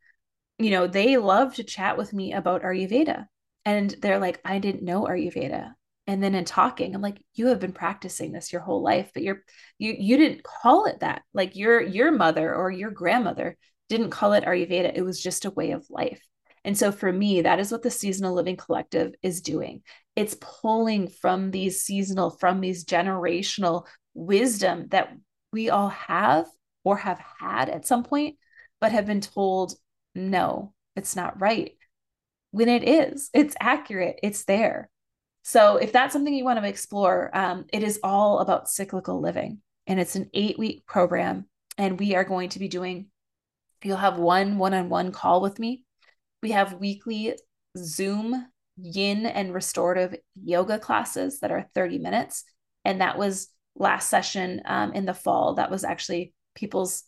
you 0.59 0.71
know, 0.71 0.87
they 0.87 1.17
love 1.17 1.55
to 1.55 1.63
chat 1.63 1.97
with 1.97 2.13
me 2.13 2.33
about 2.33 2.63
Ayurveda. 2.63 3.25
And 3.65 3.91
they're 4.01 4.19
like, 4.19 4.39
I 4.43 4.59
didn't 4.59 4.83
know 4.83 5.03
Ayurveda. 5.03 5.73
And 6.07 6.23
then 6.23 6.35
in 6.35 6.45
talking, 6.45 6.95
I'm 6.95 7.01
like, 7.01 7.21
you 7.35 7.47
have 7.47 7.59
been 7.59 7.73
practicing 7.73 8.31
this 8.31 8.51
your 8.53 8.61
whole 8.61 8.81
life, 8.81 9.11
but 9.13 9.23
you're 9.23 9.43
you 9.77 9.93
you 9.97 10.17
didn't 10.17 10.43
call 10.43 10.85
it 10.85 11.01
that. 11.01 11.23
Like 11.33 11.55
your 11.55 11.81
your 11.81 12.11
mother 12.11 12.55
or 12.55 12.71
your 12.71 12.91
grandmother 12.91 13.57
didn't 13.89 14.11
call 14.11 14.33
it 14.33 14.45
Ayurveda. 14.45 14.93
It 14.95 15.03
was 15.03 15.21
just 15.21 15.45
a 15.45 15.51
way 15.51 15.71
of 15.71 15.85
life. 15.89 16.21
And 16.63 16.77
so 16.77 16.91
for 16.91 17.11
me, 17.11 17.41
that 17.41 17.59
is 17.59 17.71
what 17.71 17.83
the 17.83 17.91
Seasonal 17.91 18.33
Living 18.33 18.57
Collective 18.57 19.13
is 19.21 19.41
doing. 19.41 19.83
It's 20.17 20.35
pulling 20.41 21.07
from 21.07 21.51
these 21.51 21.81
seasonal, 21.81 22.31
from 22.31 22.59
these 22.59 22.83
generational 22.83 23.85
wisdom 24.13 24.87
that 24.89 25.15
we 25.53 25.69
all 25.69 25.89
have 25.89 26.47
or 26.83 26.97
have 26.97 27.21
had 27.39 27.69
at 27.69 27.87
some 27.87 28.03
point, 28.03 28.35
but 28.81 28.91
have 28.91 29.05
been 29.05 29.21
told, 29.21 29.73
no, 30.15 30.73
it's 30.95 31.15
not 31.15 31.39
right. 31.39 31.71
When 32.51 32.67
it 32.67 32.83
is, 32.83 33.29
it's 33.33 33.55
accurate, 33.61 34.19
it's 34.23 34.43
there. 34.43 34.89
So 35.43 35.77
if 35.77 35.93
that's 35.93 36.11
something 36.11 36.33
you 36.33 36.43
want 36.43 36.59
to 36.59 36.67
explore, 36.67 37.29
um, 37.33 37.65
it 37.71 37.83
is 37.83 37.99
all 38.03 38.39
about 38.39 38.69
cyclical 38.69 39.21
living. 39.21 39.61
And 39.85 39.99
it's 39.99 40.17
an 40.17 40.29
eight 40.33 40.59
week 40.59 40.85
program. 40.85 41.45
And 41.77 41.99
we 41.99 42.15
are 42.15 42.25
going 42.25 42.49
to 42.49 42.59
be 42.59 42.67
doing 42.67 43.07
You'll 43.83 43.97
have 43.97 44.17
one 44.17 44.57
one 44.57 44.73
on 44.73 44.89
one 44.89 45.11
call 45.11 45.41
with 45.41 45.59
me. 45.59 45.83
We 46.41 46.51
have 46.51 46.73
weekly 46.73 47.37
Zoom 47.77 48.47
yin 48.77 49.25
and 49.25 49.53
restorative 49.53 50.15
yoga 50.43 50.79
classes 50.79 51.39
that 51.39 51.51
are 51.51 51.69
30 51.73 51.99
minutes. 51.99 52.43
And 52.85 53.01
that 53.01 53.17
was 53.17 53.47
last 53.75 54.09
session 54.09 54.61
um, 54.65 54.93
in 54.93 55.05
the 55.05 55.13
fall. 55.13 55.55
That 55.55 55.71
was 55.71 55.83
actually 55.83 56.33
people's 56.55 57.03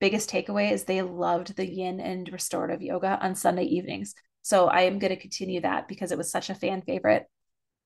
biggest 0.00 0.30
takeaway 0.30 0.72
is 0.72 0.84
they 0.84 1.02
loved 1.02 1.56
the 1.56 1.66
yin 1.66 2.00
and 2.00 2.30
restorative 2.32 2.82
yoga 2.82 3.18
on 3.22 3.34
Sunday 3.34 3.64
evenings. 3.64 4.14
So 4.42 4.66
I 4.66 4.82
am 4.82 4.98
going 4.98 5.14
to 5.14 5.20
continue 5.20 5.62
that 5.62 5.88
because 5.88 6.12
it 6.12 6.18
was 6.18 6.30
such 6.30 6.50
a 6.50 6.54
fan 6.54 6.82
favorite. 6.82 7.24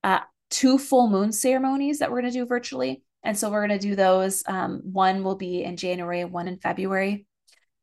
Uh, 0.03 0.19
two 0.49 0.77
full 0.77 1.09
moon 1.09 1.31
ceremonies 1.31 1.99
that 1.99 2.11
we're 2.11 2.21
going 2.21 2.33
to 2.33 2.39
do 2.39 2.45
virtually. 2.45 3.03
And 3.23 3.37
so 3.37 3.49
we're 3.49 3.65
going 3.65 3.79
to 3.79 3.87
do 3.87 3.95
those. 3.95 4.43
Um, 4.47 4.81
one 4.83 5.23
will 5.23 5.35
be 5.35 5.63
in 5.63 5.77
January, 5.77 6.25
one 6.25 6.47
in 6.47 6.57
February. 6.57 7.25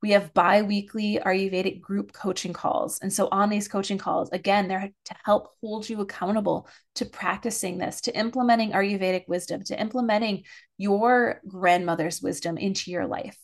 We 0.03 0.11
have 0.11 0.35
bi 0.35 0.63
weekly 0.63 1.19
Ayurvedic 1.25 1.81
group 1.81 2.13
coaching 2.13 2.53
calls. 2.53 2.99
And 3.01 3.13
so, 3.13 3.29
on 3.33 3.49
these 3.49 3.69
coaching 3.69 3.99
calls, 3.99 4.31
again, 4.31 4.69
they're 4.69 4.91
to 5.07 5.15
help 5.25 5.55
hold 5.61 5.89
you 5.89 6.01
accountable 6.01 6.69
to 6.97 7.07
practicing 7.07 7.79
this, 7.79 8.03
to 8.03 8.17
implementing 8.17 8.73
Ayurvedic 8.73 9.27
wisdom, 9.27 9.63
to 9.65 9.81
implementing 9.81 10.45
your 10.77 11.41
grandmother's 11.49 12.21
wisdom 12.21 12.59
into 12.59 12.91
your 12.91 13.07
life. 13.07 13.39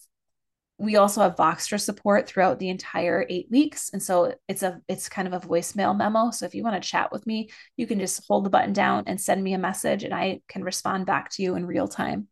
We 0.78 0.96
also 0.96 1.20
have 1.20 1.36
Voxer 1.36 1.80
support 1.80 2.26
throughout 2.26 2.58
the 2.58 2.68
entire 2.68 3.24
eight 3.28 3.46
weeks. 3.50 3.90
And 3.92 4.02
so 4.02 4.34
it's 4.48 4.62
a 4.62 4.80
it's 4.88 5.08
kind 5.08 5.28
of 5.28 5.34
a 5.34 5.46
voicemail 5.46 5.96
memo. 5.96 6.32
So 6.32 6.44
if 6.44 6.54
you 6.54 6.64
want 6.64 6.82
to 6.82 6.88
chat 6.88 7.12
with 7.12 7.26
me, 7.26 7.50
you 7.76 7.86
can 7.86 8.00
just 8.00 8.26
hold 8.26 8.44
the 8.44 8.50
button 8.50 8.72
down 8.72 9.04
and 9.06 9.20
send 9.20 9.44
me 9.44 9.54
a 9.54 9.58
message 9.58 10.02
and 10.02 10.12
I 10.12 10.40
can 10.48 10.64
respond 10.64 11.06
back 11.06 11.30
to 11.32 11.42
you 11.42 11.54
in 11.54 11.66
real 11.66 11.86
time. 11.86 12.26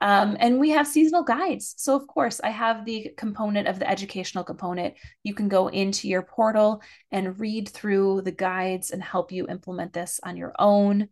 Um, 0.00 0.36
and 0.38 0.60
we 0.60 0.70
have 0.70 0.86
seasonal 0.86 1.24
guides. 1.24 1.74
So, 1.76 1.96
of 1.96 2.06
course, 2.06 2.40
I 2.42 2.50
have 2.50 2.84
the 2.84 3.12
component 3.16 3.66
of 3.66 3.78
the 3.78 3.90
educational 3.90 4.44
component. 4.44 4.94
You 5.24 5.34
can 5.34 5.48
go 5.48 5.68
into 5.68 6.08
your 6.08 6.22
portal 6.22 6.82
and 7.10 7.38
read 7.40 7.68
through 7.68 8.22
the 8.22 8.32
guides 8.32 8.90
and 8.90 9.02
help 9.02 9.32
you 9.32 9.48
implement 9.48 9.92
this 9.92 10.20
on 10.22 10.36
your 10.36 10.54
own. 10.58 11.08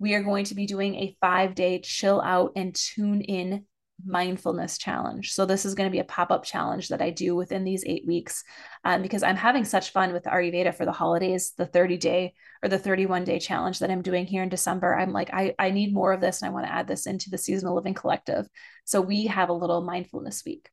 We 0.00 0.14
are 0.14 0.22
going 0.22 0.46
to 0.46 0.54
be 0.54 0.66
doing 0.66 0.96
a 0.96 1.16
five 1.20 1.54
day 1.54 1.80
chill 1.80 2.20
out 2.20 2.52
and 2.56 2.74
tune 2.74 3.20
in 3.20 3.66
mindfulness 4.04 4.78
challenge. 4.78 5.32
So 5.32 5.46
this 5.46 5.64
is 5.64 5.74
going 5.74 5.88
to 5.88 5.92
be 5.92 6.00
a 6.00 6.04
pop-up 6.04 6.44
challenge 6.44 6.88
that 6.88 7.02
I 7.02 7.10
do 7.10 7.36
within 7.36 7.64
these 7.64 7.84
eight 7.86 8.06
weeks 8.06 8.42
um, 8.84 9.02
because 9.02 9.22
I'm 9.22 9.36
having 9.36 9.64
such 9.64 9.90
fun 9.90 10.12
with 10.12 10.24
Ayurveda 10.24 10.74
for 10.74 10.84
the 10.84 10.92
holidays, 10.92 11.52
the 11.56 11.66
30 11.66 11.96
day 11.96 12.34
or 12.62 12.68
the 12.68 12.78
31 12.78 13.24
day 13.24 13.38
challenge 13.38 13.78
that 13.78 13.90
I'm 13.90 14.02
doing 14.02 14.26
here 14.26 14.42
in 14.42 14.48
December. 14.48 14.94
I'm 14.94 15.12
like, 15.12 15.30
I, 15.32 15.54
I 15.58 15.70
need 15.70 15.94
more 15.94 16.12
of 16.12 16.20
this 16.20 16.42
and 16.42 16.48
I 16.48 16.52
want 16.52 16.66
to 16.66 16.72
add 16.72 16.88
this 16.88 17.06
into 17.06 17.30
the 17.30 17.38
seasonal 17.38 17.74
living 17.74 17.94
collective. 17.94 18.46
So 18.84 19.00
we 19.00 19.26
have 19.26 19.48
a 19.48 19.54
little 19.54 19.82
mindfulness 19.82 20.42
week. 20.44 20.68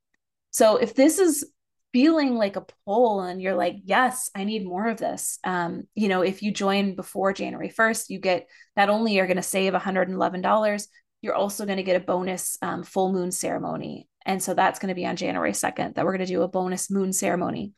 So 0.51 0.77
if 0.77 0.95
this 0.95 1.19
is 1.19 1.45
feeling 1.93 2.35
like 2.35 2.55
a 2.55 2.65
pull 2.85 3.21
and 3.21 3.41
you're 3.41 3.55
like, 3.55 3.75
yes, 3.83 4.29
I 4.33 4.43
need 4.45 4.65
more 4.65 4.87
of 4.87 4.97
this. 4.97 5.39
Um, 5.43 5.83
you 5.93 6.07
know, 6.07 6.21
if 6.21 6.41
you 6.41 6.51
join 6.51 6.95
before 6.95 7.33
January 7.33 7.69
1st, 7.69 8.09
you 8.09 8.19
get 8.19 8.47
not 8.77 8.89
only 8.89 9.13
you're 9.13 9.27
going 9.27 9.37
to 9.37 9.43
save 9.43 9.73
$111, 9.73 10.87
you're 11.21 11.35
also 11.35 11.65
going 11.65 11.77
to 11.77 11.83
get 11.83 12.01
a 12.01 12.05
bonus 12.05 12.57
um, 12.61 12.83
full 12.83 13.11
moon 13.13 13.31
ceremony. 13.31 14.07
And 14.25 14.41
so 14.41 14.53
that's 14.53 14.79
going 14.79 14.89
to 14.89 14.95
be 14.95 15.05
on 15.05 15.15
January 15.15 15.51
2nd 15.51 15.95
that 15.95 16.05
we're 16.05 16.15
going 16.17 16.25
to 16.27 16.33
do 16.33 16.41
a 16.41 16.47
bonus 16.47 16.91
moon 16.91 17.13
ceremony. 17.13 17.73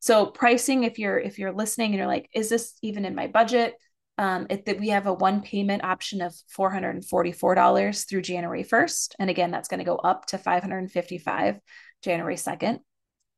So 0.00 0.26
pricing, 0.26 0.84
if 0.84 0.98
you're 0.98 1.18
if 1.18 1.38
you're 1.38 1.52
listening 1.52 1.92
and 1.92 1.96
you're 1.96 2.06
like, 2.06 2.28
is 2.34 2.50
this 2.50 2.74
even 2.82 3.04
in 3.04 3.14
my 3.14 3.26
budget? 3.26 3.74
Um, 4.16 4.46
it, 4.48 4.66
that 4.66 4.78
we 4.78 4.90
have 4.90 5.06
a 5.06 5.12
one 5.12 5.42
payment 5.42 5.82
option 5.82 6.20
of 6.20 6.34
$444 6.56 8.08
through 8.08 8.22
January 8.22 8.62
1st. 8.62 9.14
And 9.18 9.28
again, 9.28 9.50
that's 9.50 9.66
going 9.66 9.78
to 9.78 9.84
go 9.84 9.96
up 9.96 10.26
to 10.26 10.38
555 10.38 11.58
January 12.02 12.36
2nd. 12.36 12.78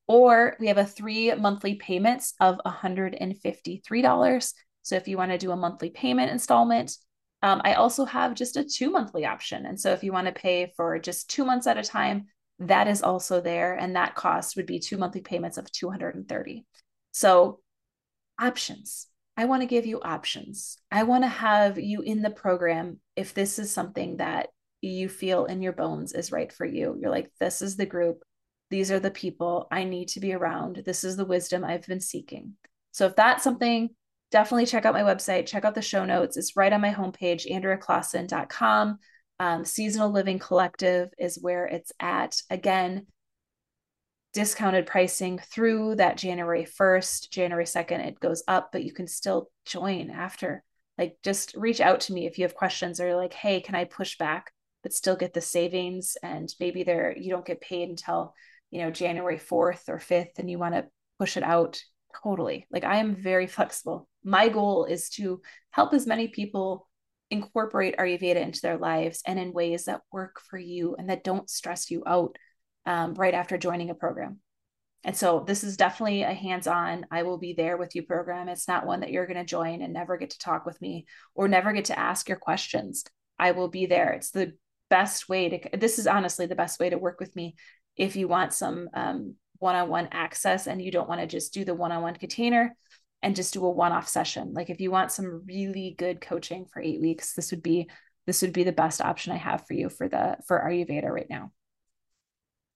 Or 0.08 0.56
we 0.60 0.66
have 0.66 0.76
a 0.76 0.84
three 0.84 1.34
monthly 1.34 1.76
payments 1.76 2.34
of 2.40 2.58
$153. 2.66 4.52
So 4.82 4.96
if 4.96 5.08
you 5.08 5.16
want 5.16 5.30
to 5.32 5.38
do 5.38 5.50
a 5.50 5.56
monthly 5.56 5.90
payment 5.90 6.30
installment, 6.30 6.96
Um, 7.42 7.60
I 7.64 7.74
also 7.74 8.04
have 8.04 8.34
just 8.34 8.56
a 8.56 8.64
two 8.64 8.90
monthly 8.90 9.26
option. 9.26 9.66
And 9.66 9.78
so 9.78 9.92
if 9.92 10.02
you 10.02 10.12
want 10.12 10.26
to 10.26 10.32
pay 10.32 10.72
for 10.76 10.98
just 10.98 11.30
two 11.30 11.44
months 11.44 11.66
at 11.66 11.78
a 11.78 11.82
time, 11.82 12.26
that 12.58 12.88
is 12.88 13.02
also 13.02 13.40
there. 13.40 13.74
And 13.74 13.96
that 13.96 14.14
cost 14.14 14.56
would 14.56 14.66
be 14.66 14.78
two 14.78 14.96
monthly 14.96 15.20
payments 15.20 15.58
of 15.58 15.70
230. 15.70 16.64
So 17.12 17.60
options. 18.40 19.06
I 19.36 19.44
want 19.44 19.62
to 19.62 19.66
give 19.66 19.84
you 19.84 20.00
options. 20.00 20.78
I 20.90 21.02
want 21.02 21.24
to 21.24 21.28
have 21.28 21.78
you 21.78 22.00
in 22.00 22.22
the 22.22 22.30
program 22.30 23.00
if 23.16 23.34
this 23.34 23.58
is 23.58 23.72
something 23.72 24.16
that 24.16 24.48
you 24.80 25.08
feel 25.08 25.44
in 25.44 25.60
your 25.60 25.72
bones 25.72 26.12
is 26.12 26.32
right 26.32 26.50
for 26.50 26.64
you. 26.64 26.96
You're 26.98 27.10
like, 27.10 27.30
this 27.38 27.60
is 27.60 27.76
the 27.76 27.86
group. 27.86 28.22
These 28.70 28.90
are 28.90 29.00
the 29.00 29.10
people 29.10 29.68
I 29.70 29.84
need 29.84 30.08
to 30.08 30.20
be 30.20 30.32
around. 30.32 30.82
This 30.86 31.04
is 31.04 31.16
the 31.16 31.24
wisdom 31.24 31.64
I've 31.64 31.86
been 31.86 32.00
seeking. 32.00 32.54
So 32.92 33.06
if 33.06 33.16
that's 33.16 33.44
something, 33.44 33.90
definitely 34.30 34.66
check 34.66 34.84
out 34.84 34.94
my 34.94 35.02
website, 35.02 35.46
check 35.46 35.64
out 35.64 35.74
the 35.74 35.82
show 35.82 36.04
notes. 36.04 36.36
It's 36.36 36.56
right 36.56 36.72
on 36.72 36.80
my 36.80 36.92
homepage, 36.92 37.50
andreaclaassen.com. 37.50 38.98
Um, 39.38 39.64
Seasonal 39.64 40.10
Living 40.10 40.38
Collective 40.38 41.10
is 41.18 41.38
where 41.40 41.66
it's 41.66 41.92
at. 42.00 42.40
Again, 42.50 43.06
discounted 44.32 44.86
pricing 44.86 45.38
through 45.38 45.96
that 45.96 46.18
January 46.18 46.66
1st, 46.66 47.30
January 47.30 47.64
2nd, 47.64 48.06
it 48.06 48.20
goes 48.20 48.42
up, 48.46 48.70
but 48.72 48.84
you 48.84 48.92
can 48.92 49.06
still 49.06 49.48
join 49.64 50.10
after. 50.10 50.62
Like, 50.98 51.16
just 51.22 51.54
reach 51.54 51.80
out 51.80 52.00
to 52.00 52.12
me 52.12 52.26
if 52.26 52.38
you 52.38 52.44
have 52.44 52.54
questions 52.54 53.00
or 53.00 53.16
like, 53.16 53.32
hey, 53.32 53.60
can 53.60 53.74
I 53.74 53.84
push 53.84 54.18
back 54.18 54.52
but 54.82 54.92
still 54.92 55.16
get 55.16 55.34
the 55.34 55.40
savings? 55.40 56.16
And 56.22 56.52
maybe 56.60 56.82
there 56.82 57.16
you 57.16 57.30
don't 57.30 57.46
get 57.46 57.60
paid 57.60 57.88
until, 57.88 58.34
you 58.70 58.82
know, 58.82 58.90
January 58.90 59.38
4th 59.38 59.88
or 59.88 59.98
5th 59.98 60.38
and 60.38 60.50
you 60.50 60.58
want 60.58 60.74
to 60.74 60.86
push 61.18 61.36
it 61.36 61.42
out. 61.42 61.80
Totally. 62.22 62.66
Like, 62.70 62.84
I 62.84 62.96
am 62.96 63.14
very 63.14 63.46
flexible. 63.46 64.08
My 64.26 64.48
goal 64.48 64.86
is 64.86 65.08
to 65.10 65.40
help 65.70 65.94
as 65.94 66.06
many 66.06 66.26
people 66.26 66.88
incorporate 67.30 67.96
Ayurveda 67.96 68.36
into 68.36 68.60
their 68.60 68.76
lives 68.76 69.22
and 69.24 69.38
in 69.38 69.52
ways 69.52 69.84
that 69.84 70.02
work 70.12 70.40
for 70.50 70.58
you 70.58 70.96
and 70.98 71.08
that 71.08 71.24
don't 71.24 71.48
stress 71.48 71.90
you 71.90 72.02
out 72.06 72.36
um, 72.86 73.14
right 73.14 73.34
after 73.34 73.56
joining 73.56 73.88
a 73.90 73.94
program. 73.94 74.40
And 75.04 75.16
so 75.16 75.44
this 75.46 75.62
is 75.62 75.76
definitely 75.76 76.22
a 76.22 76.32
hands 76.32 76.66
on, 76.66 77.06
I 77.12 77.22
will 77.22 77.38
be 77.38 77.52
there 77.52 77.76
with 77.76 77.94
you 77.94 78.02
program. 78.02 78.48
It's 78.48 78.66
not 78.66 78.84
one 78.84 79.00
that 79.00 79.12
you're 79.12 79.26
going 79.26 79.38
to 79.38 79.44
join 79.44 79.80
and 79.80 79.92
never 79.92 80.16
get 80.16 80.30
to 80.30 80.38
talk 80.38 80.66
with 80.66 80.80
me 80.82 81.06
or 81.36 81.46
never 81.46 81.72
get 81.72 81.86
to 81.86 81.98
ask 81.98 82.28
your 82.28 82.38
questions. 82.38 83.04
I 83.38 83.52
will 83.52 83.68
be 83.68 83.86
there. 83.86 84.12
It's 84.12 84.32
the 84.32 84.54
best 84.90 85.28
way 85.28 85.48
to, 85.50 85.78
this 85.78 86.00
is 86.00 86.08
honestly 86.08 86.46
the 86.46 86.56
best 86.56 86.80
way 86.80 86.90
to 86.90 86.98
work 86.98 87.20
with 87.20 87.36
me 87.36 87.54
if 87.96 88.16
you 88.16 88.26
want 88.26 88.52
some 88.52 88.88
one 89.58 89.76
on 89.76 89.88
one 89.88 90.08
access 90.10 90.66
and 90.66 90.82
you 90.82 90.90
don't 90.90 91.08
want 91.08 91.20
to 91.20 91.26
just 91.26 91.54
do 91.54 91.64
the 91.64 91.74
one 91.74 91.92
on 91.92 92.02
one 92.02 92.14
container 92.14 92.76
and 93.22 93.36
just 93.36 93.54
do 93.54 93.64
a 93.64 93.70
one 93.70 93.92
off 93.92 94.08
session. 94.08 94.52
Like 94.52 94.70
if 94.70 94.80
you 94.80 94.90
want 94.90 95.12
some 95.12 95.42
really 95.46 95.94
good 95.98 96.20
coaching 96.20 96.66
for 96.72 96.80
eight 96.80 97.00
weeks, 97.00 97.34
this 97.34 97.50
would 97.50 97.62
be 97.62 97.88
this 98.26 98.42
would 98.42 98.52
be 98.52 98.64
the 98.64 98.72
best 98.72 99.00
option 99.00 99.32
I 99.32 99.36
have 99.36 99.66
for 99.66 99.74
you 99.74 99.88
for 99.88 100.08
the 100.08 100.36
for 100.46 100.60
Ayurveda 100.60 101.08
right 101.08 101.30
now. 101.30 101.52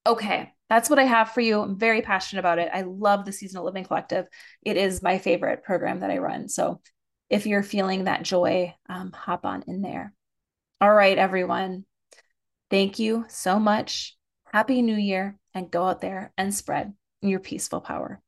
Okay, 0.07 0.53
that's 0.69 0.89
what 0.89 0.99
I 0.99 1.05
have 1.05 1.33
for 1.33 1.41
you. 1.41 1.61
I'm 1.61 1.79
very 1.79 2.01
passionate 2.01 2.41
about 2.41 2.59
it. 2.59 2.71
I 2.73 2.83
love 2.83 3.25
the 3.25 3.33
Seasonal 3.33 3.65
Living 3.65 3.85
Collective. 3.85 4.27
It 4.63 4.77
is 4.77 5.03
my 5.03 5.19
favorite 5.19 5.63
program 5.63 6.01
that 6.01 6.11
I 6.11 6.19
run. 6.19 6.49
So 6.49 6.81
if 7.29 7.47
you're 7.47 7.63
feeling 7.63 8.05
that 8.05 8.23
joy, 8.23 8.75
um, 8.89 9.13
hop 9.13 9.45
on 9.45 9.65
in 9.67 9.83
there. 9.83 10.15
All 10.81 10.93
right, 10.93 11.19
everyone. 11.19 11.85
Thank 12.71 12.99
you 12.99 13.27
so 13.29 13.59
much. 13.59 14.17
Happy 14.53 14.81
New 14.81 14.97
Year 14.97 15.37
and 15.55 15.71
go 15.71 15.87
out 15.87 16.01
there 16.01 16.33
and 16.39 16.55
spread 16.55 16.95
your 17.21 17.41
peaceful 17.41 17.81
power. 17.81 18.23